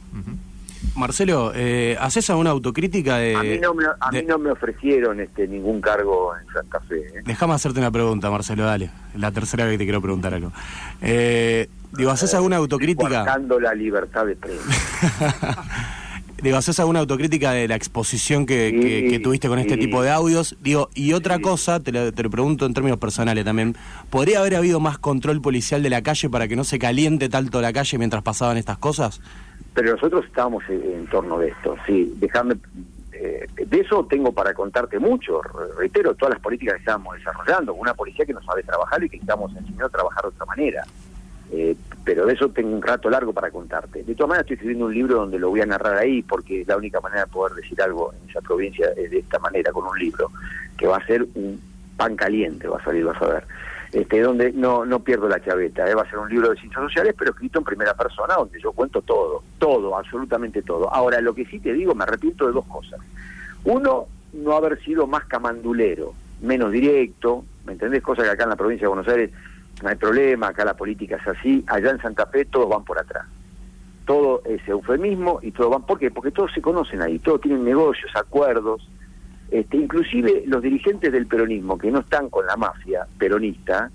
Marcelo, 0.95 1.51
eh, 1.53 1.97
¿haces 1.99 2.29
alguna 2.29 2.51
autocrítica 2.51 3.17
de...? 3.17 3.35
A 3.35 3.43
mí 3.43 3.59
no 3.59 3.73
me, 3.73 3.83
a 3.99 4.11
mí 4.11 4.23
no 4.25 4.37
me 4.37 4.51
ofrecieron 4.51 5.19
este, 5.19 5.47
ningún 5.47 5.81
cargo 5.81 6.33
en 6.37 6.47
Santa 6.53 6.79
Fe. 6.81 6.99
¿eh? 6.99 7.21
Déjame 7.25 7.53
hacerte 7.53 7.79
una 7.79 7.91
pregunta, 7.91 8.31
Marcelo, 8.31 8.63
dale. 8.63 8.91
La 9.15 9.31
tercera 9.31 9.65
vez 9.65 9.73
que 9.73 9.77
te 9.79 9.83
quiero 9.83 10.01
preguntar 10.01 10.33
algo. 10.33 10.53
Eh, 11.01 11.69
digo, 11.91 12.11
¿haces 12.11 12.33
alguna 12.33 12.57
autocrítica...? 12.57 13.25
Estoy 13.37 13.61
la 13.61 13.73
libertad 13.73 14.25
de 14.25 14.35
prensa. 14.35 15.63
Digo, 16.41 16.57
¿haces 16.57 16.79
alguna 16.79 16.99
autocrítica 16.99 17.51
de 17.51 17.67
la 17.67 17.75
exposición 17.75 18.45
que, 18.45 19.19
tuviste 19.23 19.47
con 19.47 19.57
este 19.57 19.77
tipo 19.77 20.01
de 20.03 20.11
audios? 20.11 20.57
Digo, 20.61 20.89
y 20.93 21.13
otra 21.13 21.39
cosa, 21.39 21.79
te 21.79 21.91
lo, 21.91 22.11
te 22.11 22.23
lo, 22.23 22.29
pregunto 22.29 22.65
en 22.65 22.73
términos 22.73 22.99
personales 22.99 23.45
también, 23.45 23.75
¿podría 24.09 24.39
haber 24.39 24.55
habido 24.55 24.79
más 24.79 24.97
control 24.97 25.41
policial 25.41 25.81
de 25.81 25.89
la 25.89 26.01
calle 26.01 26.29
para 26.29 26.47
que 26.47 26.55
no 26.55 26.63
se 26.63 26.77
caliente 26.77 27.29
tanto 27.29 27.61
la 27.61 27.71
calle 27.71 27.97
mientras 27.97 28.21
pasaban 28.21 28.57
estas 28.57 28.77
cosas? 28.77 29.21
Pero 29.73 29.93
nosotros 29.93 30.25
estábamos 30.25 30.63
en, 30.69 31.07
torno 31.07 31.39
de 31.39 31.49
esto, 31.49 31.75
sí, 31.85 32.13
déjame... 32.17 32.55
Eh, 33.13 33.47
de 33.67 33.79
eso 33.79 34.05
tengo 34.09 34.33
para 34.33 34.53
contarte 34.53 34.99
mucho, 34.99 35.41
reitero, 35.77 36.15
todas 36.15 36.33
las 36.33 36.43
políticas 36.43 36.75
que 36.75 36.79
estamos 36.79 37.15
desarrollando, 37.15 37.73
una 37.73 37.93
policía 37.93 38.25
que 38.25 38.33
no 38.33 38.43
sabe 38.43 38.61
trabajar 38.61 39.01
y 39.01 39.09
que 39.09 39.15
estamos 39.15 39.55
enseñando 39.55 39.85
a 39.85 39.89
trabajar 39.89 40.23
de 40.23 40.27
otra 40.27 40.45
manera. 40.45 40.83
Eh, 41.51 41.75
pero 42.05 42.27
de 42.27 42.33
eso 42.33 42.49
tengo 42.49 42.69
un 42.69 42.83
rato 42.83 43.09
largo 43.09 43.33
para 43.33 43.49
contarte. 43.49 44.03
De 44.03 44.13
todas 44.13 44.29
maneras 44.29 44.43
estoy 44.43 44.55
escribiendo 44.55 44.85
un 44.85 44.93
libro 44.93 45.15
donde 45.15 45.39
lo 45.39 45.49
voy 45.49 45.61
a 45.61 45.65
narrar 45.65 45.97
ahí, 45.97 46.21
porque 46.21 46.61
es 46.61 46.67
la 46.67 46.77
única 46.77 47.01
manera 47.01 47.25
de 47.25 47.31
poder 47.31 47.55
decir 47.55 47.81
algo 47.81 48.13
en 48.13 48.29
esa 48.29 48.41
provincia 48.41 48.91
es 48.95 49.09
de 49.09 49.17
esta 49.17 49.39
manera, 49.39 49.71
con 49.71 49.85
un 49.85 49.97
libro, 49.97 50.29
que 50.77 50.85
va 50.85 50.97
a 50.97 51.05
ser 51.07 51.25
un 51.33 51.59
pan 51.97 52.15
caliente, 52.15 52.67
va 52.67 52.77
a 52.77 52.83
salir, 52.83 53.03
vas 53.03 53.19
a 53.23 53.27
ver. 53.27 53.43
Este, 53.91 54.21
donde 54.21 54.51
no, 54.51 54.85
no 54.85 54.99
pierdo 54.99 55.27
la 55.27 55.43
chaveta, 55.43 55.89
¿eh? 55.89 55.95
va 55.95 56.03
a 56.03 56.09
ser 56.09 56.19
un 56.19 56.29
libro 56.29 56.49
de 56.49 56.57
ciencias 56.57 56.83
sociales, 56.83 57.15
pero 57.17 57.31
escrito 57.31 57.59
en 57.59 57.65
primera 57.65 57.95
persona, 57.95 58.35
donde 58.35 58.61
yo 58.61 58.71
cuento 58.71 59.01
todo, 59.01 59.41
todo, 59.57 59.97
absolutamente 59.97 60.61
todo. 60.61 60.93
Ahora, 60.93 61.19
lo 61.21 61.33
que 61.33 61.45
sí 61.45 61.59
te 61.59 61.73
digo, 61.73 61.95
me 61.95 62.03
arrepiento 62.03 62.45
de 62.45 62.53
dos 62.53 62.65
cosas. 62.65 62.99
Uno, 63.63 64.05
no 64.33 64.55
haber 64.55 64.79
sido 64.83 65.07
más 65.07 65.25
camandulero, 65.25 66.13
menos 66.41 66.71
directo, 66.71 67.45
¿me 67.65 67.73
entendés? 67.73 68.03
Cosa 68.03 68.21
que 68.21 68.29
acá 68.29 68.43
en 68.43 68.49
la 68.51 68.55
provincia 68.57 68.83
de 68.83 68.89
Buenos 68.89 69.07
Aires 69.07 69.31
no 69.81 69.89
hay 69.89 69.95
problema, 69.95 70.47
acá 70.47 70.65
la 70.65 70.75
política 70.75 71.17
es 71.17 71.27
así, 71.27 71.63
allá 71.67 71.91
en 71.91 72.01
Santa 72.01 72.25
Fe 72.27 72.45
todos 72.45 72.69
van 72.69 72.83
por 72.83 72.99
atrás. 72.99 73.25
Todo 74.05 74.41
es 74.45 74.65
eufemismo 74.67 75.39
y 75.41 75.51
todos 75.51 75.71
van, 75.71 75.85
¿por 75.85 75.99
qué? 75.99 76.11
Porque 76.11 76.31
todos 76.31 76.51
se 76.53 76.61
conocen 76.61 77.01
ahí, 77.01 77.19
todos 77.19 77.41
tienen 77.41 77.65
negocios, 77.65 78.11
acuerdos, 78.15 78.87
este, 79.51 79.77
inclusive 79.77 80.43
los 80.47 80.61
dirigentes 80.61 81.11
del 81.11 81.27
peronismo 81.27 81.77
que 81.77 81.91
no 81.91 81.99
están 81.99 82.29
con 82.29 82.45
la 82.45 82.55
mafia 82.55 83.05
peronista, 83.17 83.91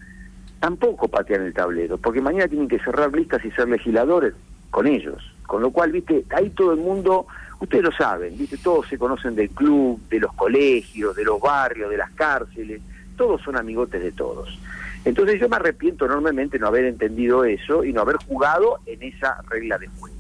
tampoco 0.60 1.08
patean 1.08 1.42
el 1.42 1.54
tablero, 1.54 1.96
porque 1.98 2.20
mañana 2.20 2.48
tienen 2.48 2.68
que 2.68 2.78
cerrar 2.78 3.12
listas 3.12 3.44
y 3.44 3.50
ser 3.52 3.68
legisladores 3.68 4.34
con 4.70 4.86
ellos. 4.86 5.22
Con 5.46 5.62
lo 5.62 5.70
cual, 5.70 5.90
viste, 5.90 6.24
ahí 6.30 6.50
todo 6.50 6.72
el 6.72 6.78
mundo, 6.78 7.26
ustedes 7.58 7.82
lo 7.82 7.92
saben, 7.92 8.36
viste, 8.38 8.56
todos 8.58 8.86
se 8.86 8.98
conocen 8.98 9.34
del 9.34 9.50
club, 9.50 10.00
de 10.08 10.20
los 10.20 10.32
colegios, 10.34 11.16
de 11.16 11.24
los 11.24 11.40
barrios, 11.40 11.90
de 11.90 11.96
las 11.96 12.10
cárceles, 12.12 12.80
todos 13.16 13.42
son 13.42 13.56
amigotes 13.56 14.02
de 14.02 14.12
todos. 14.12 14.56
Entonces 15.04 15.40
yo 15.40 15.48
me 15.48 15.56
arrepiento 15.56 16.04
enormemente 16.04 16.58
no 16.58 16.66
haber 16.66 16.84
entendido 16.84 17.44
eso 17.44 17.84
y 17.84 17.92
no 17.92 18.02
haber 18.02 18.16
jugado 18.16 18.78
en 18.86 19.02
esa 19.02 19.40
regla 19.48 19.78
de 19.78 19.88
juego. 19.88 20.16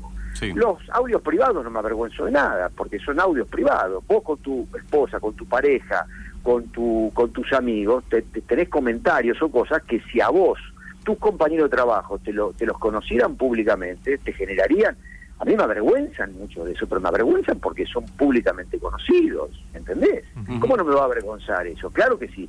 Los 0.54 0.78
audios 0.90 1.20
privados 1.20 1.62
no 1.62 1.70
me 1.70 1.80
avergüenzo 1.80 2.24
de 2.24 2.30
nada, 2.30 2.70
porque 2.74 2.98
son 2.98 3.20
audios 3.20 3.46
privados. 3.48 4.02
Vos 4.06 4.22
con 4.22 4.38
tu 4.38 4.66
esposa, 4.74 5.20
con 5.20 5.34
tu 5.34 5.44
pareja, 5.44 6.06
con, 6.42 6.64
tu, 6.68 7.10
con 7.12 7.30
tus 7.30 7.52
amigos, 7.52 8.04
te, 8.08 8.22
tenés 8.22 8.70
comentarios 8.70 9.40
o 9.42 9.50
cosas 9.50 9.82
que 9.82 10.00
si 10.10 10.18
a 10.20 10.30
vos, 10.30 10.58
tus 11.04 11.18
compañeros 11.18 11.70
de 11.70 11.76
trabajo, 11.76 12.18
te, 12.18 12.32
lo, 12.32 12.52
te 12.54 12.64
los 12.64 12.78
conocieran 12.78 13.36
públicamente, 13.36 14.18
te 14.18 14.32
generarían... 14.32 14.96
A 15.38 15.46
mí 15.46 15.56
me 15.56 15.62
avergüenzan 15.62 16.34
mucho 16.34 16.66
de 16.66 16.72
eso, 16.72 16.86
pero 16.86 17.00
me 17.00 17.08
avergüenzan 17.08 17.58
porque 17.60 17.86
son 17.86 18.04
públicamente 18.04 18.78
conocidos, 18.78 19.50
¿entendés? 19.72 20.22
¿Cómo 20.60 20.76
no 20.76 20.84
me 20.84 20.94
va 20.94 21.00
a 21.00 21.04
avergonzar 21.06 21.66
eso? 21.66 21.88
Claro 21.88 22.18
que 22.18 22.28
sí. 22.28 22.46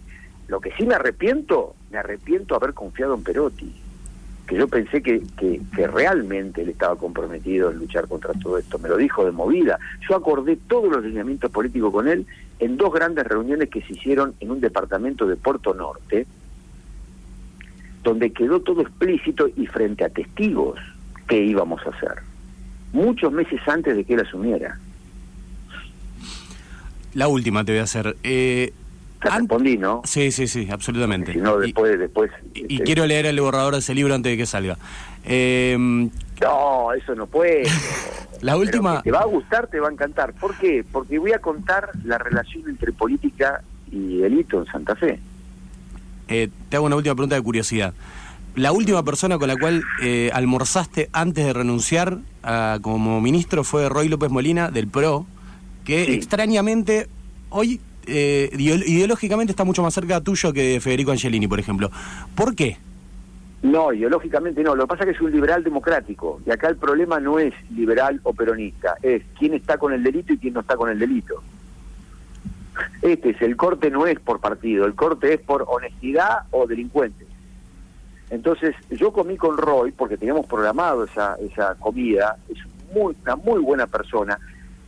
Lo 0.51 0.59
que 0.59 0.73
sí 0.73 0.85
me 0.85 0.95
arrepiento, 0.95 1.75
me 1.91 1.97
arrepiento 1.99 2.55
haber 2.55 2.73
confiado 2.73 3.15
en 3.15 3.23
Perotti, 3.23 3.73
que 4.45 4.57
yo 4.57 4.67
pensé 4.67 5.01
que, 5.01 5.23
que, 5.37 5.87
realmente 5.87 6.63
él 6.63 6.67
estaba 6.67 6.97
comprometido 6.97 7.71
en 7.71 7.77
luchar 7.77 8.09
contra 8.09 8.33
todo 8.33 8.57
esto. 8.57 8.77
Me 8.77 8.89
lo 8.89 8.97
dijo 8.97 9.23
de 9.23 9.31
movida. 9.31 9.79
Yo 10.09 10.13
acordé 10.13 10.57
todos 10.67 10.91
los 10.91 11.05
lineamientos 11.05 11.49
políticos 11.51 11.93
con 11.93 12.09
él 12.09 12.27
en 12.59 12.75
dos 12.75 12.91
grandes 12.93 13.25
reuniones 13.27 13.69
que 13.69 13.81
se 13.81 13.93
hicieron 13.93 14.33
en 14.41 14.51
un 14.51 14.59
departamento 14.59 15.25
de 15.25 15.37
Puerto 15.37 15.73
Norte, 15.73 16.27
donde 18.03 18.33
quedó 18.33 18.59
todo 18.59 18.81
explícito 18.81 19.47
y 19.55 19.67
frente 19.67 20.03
a 20.03 20.09
testigos 20.09 20.77
qué 21.29 21.41
íbamos 21.45 21.81
a 21.87 21.91
hacer, 21.91 22.15
muchos 22.91 23.31
meses 23.31 23.61
antes 23.67 23.95
de 23.95 24.03
que 24.03 24.15
él 24.15 24.19
asumiera. 24.19 24.77
La 27.13 27.29
última 27.29 27.63
te 27.63 27.71
voy 27.71 27.79
a 27.79 27.83
hacer. 27.83 28.17
Eh, 28.23 28.73
te 29.21 29.29
respondí, 29.29 29.77
¿no? 29.77 30.01
Sí, 30.03 30.31
sí, 30.31 30.47
sí, 30.47 30.67
absolutamente. 30.71 31.33
Si 31.33 31.39
no, 31.39 31.57
después... 31.57 31.93
Y, 31.93 31.97
después, 31.97 32.31
y, 32.53 32.61
este, 32.73 32.83
quiero 32.83 33.05
leer 33.05 33.25
el 33.27 33.39
borrador 33.39 33.73
de 33.73 33.79
ese 33.79 33.93
libro 33.93 34.15
antes 34.15 34.31
de 34.31 34.37
que 34.37 34.45
salga. 34.45 34.77
Eh, 35.23 35.77
no, 36.41 36.93
eso 36.93 37.15
no 37.15 37.27
puede. 37.27 37.63
la 38.41 38.57
última... 38.57 39.01
te 39.01 39.11
va 39.11 39.19
a 39.19 39.25
gustar, 39.25 39.67
te 39.67 39.79
va 39.79 39.89
a 39.89 39.91
encantar. 39.91 40.33
¿Por 40.33 40.57
qué? 40.57 40.83
Porque 40.91 41.19
voy 41.19 41.33
a 41.33 41.39
contar 41.39 41.91
la 42.03 42.17
relación 42.17 42.67
entre 42.67 42.91
política 42.91 43.61
y 43.91 44.17
delito 44.17 44.59
en 44.59 44.65
Santa 44.65 44.95
Fe. 44.95 45.19
Eh, 46.27 46.49
te 46.69 46.77
hago 46.77 46.85
una 46.85 46.95
última 46.95 47.13
pregunta 47.13 47.35
de 47.35 47.41
curiosidad. 47.41 47.93
La 48.55 48.71
última 48.71 49.03
persona 49.03 49.37
con 49.37 49.47
la 49.47 49.55
cual 49.55 49.83
eh, 50.01 50.29
almorzaste 50.33 51.09
antes 51.13 51.45
de 51.45 51.53
renunciar 51.53 52.17
a, 52.43 52.79
como 52.81 53.21
ministro 53.21 53.63
fue 53.63 53.87
Roy 53.87 54.09
López 54.09 54.29
Molina 54.29 54.71
del 54.71 54.87
PRO, 54.87 55.25
que 55.85 56.13
extrañamente 56.13 57.07
hoy 57.49 57.79
eh, 58.11 58.49
ideológicamente 58.57 59.51
está 59.51 59.63
mucho 59.63 59.81
más 59.81 59.93
cerca 59.93 60.21
tuyo 60.21 60.53
que 60.53 60.79
Federico 60.81 61.11
Angelini, 61.11 61.47
por 61.47 61.59
ejemplo. 61.59 61.89
¿Por 62.35 62.55
qué? 62.55 62.77
No, 63.63 63.93
ideológicamente 63.93 64.63
no. 64.63 64.75
Lo 64.75 64.83
que 64.83 64.87
pasa 64.87 65.03
es 65.03 65.09
que 65.09 65.15
es 65.15 65.21
un 65.21 65.31
liberal 65.31 65.63
democrático. 65.63 66.41
Y 66.45 66.51
acá 66.51 66.67
el 66.67 66.77
problema 66.77 67.19
no 67.19 67.39
es 67.39 67.53
liberal 67.71 68.19
o 68.23 68.33
peronista, 68.33 68.95
es 69.01 69.23
quién 69.37 69.53
está 69.53 69.77
con 69.77 69.93
el 69.93 70.03
delito 70.03 70.33
y 70.33 70.37
quién 70.37 70.53
no 70.53 70.61
está 70.61 70.75
con 70.75 70.89
el 70.89 70.97
delito. 70.97 71.41
Este 73.01 73.31
es, 73.31 73.41
el 73.41 73.55
corte 73.57 73.91
no 73.91 74.07
es 74.07 74.19
por 74.19 74.39
partido, 74.39 74.85
el 74.85 74.95
corte 74.95 75.33
es 75.33 75.41
por 75.41 75.65
honestidad 75.67 76.45
o 76.51 76.65
delincuente. 76.65 77.25
Entonces, 78.29 78.75
yo 78.89 79.11
comí 79.11 79.35
con 79.37 79.57
Roy 79.57 79.91
porque 79.91 80.17
teníamos 80.17 80.45
programado 80.47 81.03
esa, 81.03 81.35
esa 81.35 81.75
comida, 81.75 82.37
es 82.49 82.57
muy, 82.93 83.15
una 83.23 83.35
muy 83.35 83.59
buena 83.59 83.87
persona, 83.87 84.39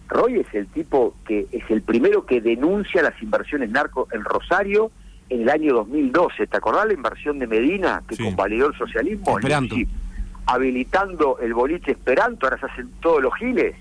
Roy 0.08 0.40
es 0.40 0.54
el 0.54 0.68
tipo 0.68 1.16
que 1.26 1.48
es 1.52 1.64
el 1.70 1.82
primero 1.82 2.26
que 2.26 2.42
denuncia 2.42 3.02
las 3.02 3.22
inversiones 3.22 3.70
narco 3.70 4.08
en 4.12 4.24
Rosario 4.24 4.92
en 5.30 5.42
el 5.44 5.50
año 5.50 5.74
2012. 5.76 6.48
¿Te 6.48 6.58
acordás 6.58 6.88
la 6.88 6.94
inversión 6.94 7.40
de 7.40 7.48
Medina 7.48 8.04
que 8.08 8.18
convalidó 8.18 8.68
el 8.68 8.76
socialismo? 8.76 9.40
habilitando 10.46 11.38
el 11.40 11.54
boliche 11.54 11.92
Esperanto, 11.92 12.46
ahora 12.46 12.60
se 12.60 12.66
hacen 12.66 12.90
todos 13.02 13.22
los 13.22 13.34
giles. 13.36 13.76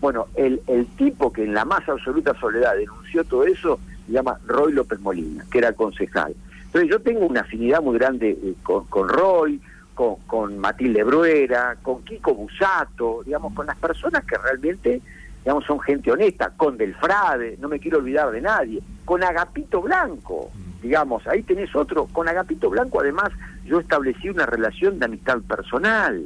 Bueno, 0.00 0.28
el, 0.34 0.62
el 0.66 0.86
tipo 0.96 1.32
que 1.32 1.44
en 1.44 1.52
la 1.52 1.64
más 1.64 1.86
absoluta 1.88 2.32
soledad 2.40 2.74
denunció 2.76 3.22
todo 3.24 3.44
eso 3.44 3.78
se 4.06 4.12
llama 4.12 4.38
Roy 4.46 4.72
López 4.72 4.98
Molina, 5.00 5.44
que 5.50 5.58
era 5.58 5.72
concejal. 5.72 6.34
Entonces 6.64 6.90
yo 6.90 7.00
tengo 7.00 7.26
una 7.26 7.40
afinidad 7.40 7.82
muy 7.82 7.98
grande 7.98 8.30
eh, 8.30 8.54
con, 8.62 8.86
con 8.86 9.08
Roy, 9.08 9.60
con, 9.94 10.16
con 10.26 10.58
Matilde 10.58 11.04
Bruera, 11.04 11.76
con 11.82 12.02
Kiko 12.02 12.34
Busato, 12.34 13.22
digamos, 13.24 13.52
con 13.52 13.66
las 13.66 13.76
personas 13.76 14.24
que 14.24 14.38
realmente 14.38 15.02
digamos, 15.44 15.64
son 15.64 15.80
gente 15.80 16.12
honesta, 16.12 16.52
con 16.56 16.76
Delfrade, 16.76 17.56
no 17.58 17.68
me 17.68 17.78
quiero 17.78 17.98
olvidar 17.98 18.30
de 18.30 18.40
nadie, 18.40 18.80
con 19.04 19.22
Agapito 19.22 19.80
Blanco, 19.80 20.50
digamos, 20.82 21.26
ahí 21.26 21.42
tenés 21.42 21.74
otro, 21.74 22.06
con 22.06 22.28
Agapito 22.28 22.70
Blanco 22.70 23.00
además 23.00 23.30
yo 23.64 23.80
establecí 23.80 24.28
una 24.28 24.46
relación 24.46 24.98
de 24.98 25.04
amistad 25.06 25.38
personal. 25.42 26.24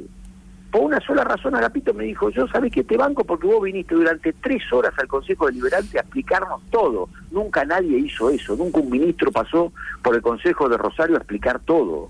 Por 0.71 0.81
una 0.81 0.99
sola 0.99 1.23
razón 1.23 1.55
Agapito 1.55 1.93
me 1.93 2.03
dijo, 2.03 2.29
yo 2.29 2.47
sabés 2.47 2.73
que 2.73 2.83
te 2.83 2.97
banco 2.97 3.23
porque 3.23 3.47
vos 3.47 3.63
viniste 3.63 3.95
durante 3.95 4.33
tres 4.33 4.61
horas 4.73 4.93
al 4.97 5.07
Consejo 5.07 5.45
Deliberante 5.45 5.97
a 5.97 6.01
explicarnos 6.01 6.61
todo. 6.69 7.07
Nunca 7.31 7.63
nadie 7.63 7.97
hizo 7.97 8.29
eso, 8.29 8.55
nunca 8.57 8.79
un 8.79 8.89
ministro 8.89 9.31
pasó 9.31 9.71
por 10.03 10.15
el 10.15 10.21
Consejo 10.21 10.67
de 10.67 10.77
Rosario 10.77 11.15
a 11.15 11.19
explicar 11.19 11.59
todo. 11.59 12.09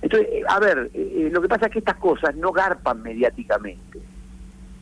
Entonces, 0.00 0.28
eh, 0.32 0.42
a 0.48 0.58
ver, 0.58 0.90
eh, 0.92 1.12
eh, 1.14 1.30
lo 1.30 1.40
que 1.40 1.48
pasa 1.48 1.66
es 1.66 1.72
que 1.72 1.78
estas 1.78 1.96
cosas 1.96 2.34
no 2.34 2.50
garpan 2.50 3.00
mediáticamente 3.02 4.11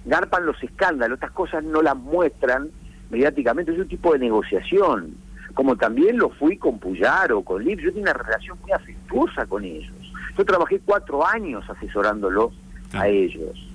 garpan 0.04 0.46
los 0.46 0.62
escándalos, 0.62 1.16
estas 1.16 1.32
cosas 1.32 1.64
no 1.64 1.82
las 1.82 1.96
muestran 1.96 2.68
mediáticamente, 3.10 3.72
es 3.72 3.78
un 3.78 3.88
tipo 3.88 4.12
de 4.12 4.18
negociación, 4.18 5.14
como 5.54 5.76
también 5.76 6.16
lo 6.16 6.30
fui 6.30 6.56
con 6.56 6.78
Puyaro, 6.78 7.42
con 7.42 7.64
Lip, 7.64 7.80
yo 7.80 7.92
tengo 7.92 8.02
una 8.02 8.12
relación 8.12 8.58
muy 8.62 8.72
afectuosa 8.72 9.46
con 9.46 9.64
ellos. 9.64 9.92
Yo 10.38 10.44
trabajé 10.44 10.80
cuatro 10.84 11.26
años 11.26 11.68
asesorándolos 11.68 12.52
a 12.92 13.08
ellos. 13.08 13.70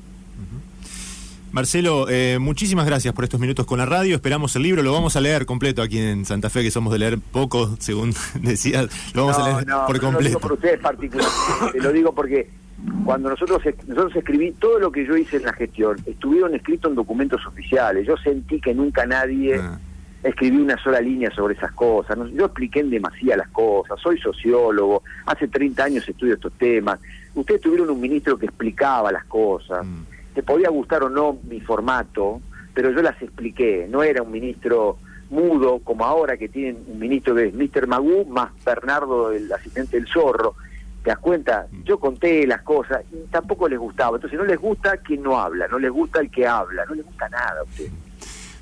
Marcelo, 1.52 2.08
eh, 2.10 2.38
muchísimas 2.38 2.86
gracias 2.86 3.14
por 3.14 3.24
estos 3.24 3.40
minutos 3.40 3.66
con 3.66 3.78
la 3.78 3.86
radio. 3.86 4.16
Esperamos 4.16 4.54
el 4.58 4.64
libro, 4.64 4.84
lo 4.84 4.92
vamos 4.92 5.16
a 5.16 5.22
leer 5.22 5.46
completo 5.46 5.82
aquí 5.82 6.00
en 6.00 6.26
Santa 6.26 6.50
Fe, 6.50 6.64
que 6.64 6.70
somos 6.70 6.92
de 6.92 7.00
leer 7.00 7.18
poco, 7.18 7.78
según 7.80 8.14
decías. 8.42 8.90
Lo 9.14 9.26
vamos 9.26 9.42
a 9.42 9.62
leer 9.62 9.66
por 9.88 10.00
completo. 10.02 10.12
No 10.12 10.20
lo 10.20 10.28
digo 10.28 10.40
por 10.42 10.52
ustedes 10.52 10.80
particularmente, 10.82 11.80
lo 11.80 11.92
digo 11.94 12.14
porque 12.14 12.50
cuando 13.06 13.30
nosotros 13.30 13.62
nosotros 13.88 14.16
escribí 14.16 14.52
todo 14.52 14.80
lo 14.80 14.92
que 14.92 15.06
yo 15.06 15.16
hice 15.16 15.38
en 15.38 15.44
la 15.44 15.54
gestión, 15.54 15.98
estuvieron 16.06 16.54
escritos 16.56 16.90
en 16.90 16.96
documentos 16.96 17.46
oficiales. 17.46 18.06
Yo 18.06 18.18
sentí 18.18 18.60
que 18.60 18.74
nunca 18.74 19.06
nadie 19.06 19.56
ah. 19.56 19.80
escribió 20.24 20.62
una 20.62 20.78
sola 20.78 21.00
línea 21.00 21.32
sobre 21.32 21.56
esas 21.56 21.72
cosas. 21.72 22.18
Yo 22.34 22.46
expliqué 22.46 22.82
en 22.82 22.90
demasía 22.90 23.38
las 23.38 23.48
cosas. 23.50 24.00
Soy 24.02 24.20
sociólogo, 24.20 25.04
hace 25.26 25.48
30 25.48 25.84
años 25.84 26.10
estudio 26.10 26.34
estos 26.34 26.54
temas. 26.54 27.00
Ustedes 27.34 27.62
tuvieron 27.62 27.90
un 27.90 28.02
ministro 28.02 28.38
que 28.38 28.48
explicaba 28.48 29.12
las 29.12 29.26
cosas. 29.26 29.86
Mm. 29.86 30.04
Te 30.34 30.44
podía 30.44 30.70
gustar 30.70 31.04
o 31.04 31.10
no 31.10 31.38
mi 31.48 31.62
formato, 31.62 32.42
pero 32.74 32.92
yo 32.92 33.02
las 33.02 33.22
expliqué. 33.22 33.88
No 33.90 34.04
era 34.04 34.22
un 34.22 34.32
ministro 34.32 34.98
mudo 35.30 35.80
como 35.80 36.06
ahora 36.06 36.38
que 36.38 36.50
tienen 36.50 36.84
un 36.88 37.00
ministro 37.00 37.34
que 37.36 37.46
es 37.48 37.54
Mr. 37.54 37.88
Magú 37.88 38.26
más 38.26 38.52
Bernardo, 38.66 39.32
el 39.32 39.52
asistente 39.52 39.98
del 39.98 40.08
zorro 40.08 40.56
¿Te 41.06 41.12
das 41.12 41.20
cuenta? 41.20 41.68
Yo 41.84 42.00
conté 42.00 42.48
las 42.48 42.64
cosas 42.64 43.04
y 43.14 43.30
tampoco 43.30 43.70
les 43.70 43.78
gustaba. 43.78 44.18
Entonces 44.18 44.40
no 44.40 44.44
les 44.44 44.58
gusta 44.58 44.98
quien 44.98 45.22
no 45.22 45.40
habla, 45.40 45.68
no 45.68 45.78
les 45.78 45.92
gusta 45.92 46.20
el 46.20 46.32
que 46.32 46.48
habla, 46.48 46.84
no 46.84 46.96
les 46.96 47.06
gusta 47.06 47.30
nada 47.30 47.60
a 47.60 47.64
usted. 47.64 47.92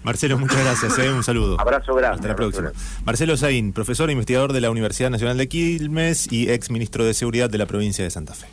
Marcelo, 0.03 0.37
muchas 0.37 0.61
gracias. 0.61 0.99
Eh, 0.99 1.09
un 1.09 1.23
saludo. 1.23 1.57
Abrazo 1.57 1.95
grande. 1.95 2.15
Hasta 2.17 2.27
la 2.27 2.35
próxima. 2.35 2.73
Marcelo 3.05 3.37
Zain, 3.37 3.71
profesor 3.71 4.09
e 4.09 4.11
investigador 4.11 4.51
de 4.51 4.59
la 4.59 4.71
Universidad 4.71 5.09
Nacional 5.09 5.37
de 5.37 5.47
Quilmes 5.47 6.29
y 6.33 6.51
ex 6.51 6.69
ministro 6.69 7.05
de 7.05 7.13
Seguridad 7.13 7.49
de 7.49 7.59
la 7.59 7.65
provincia 7.65 8.03
de 8.03 8.09
Santa 8.09 8.33
Fe. 8.33 8.47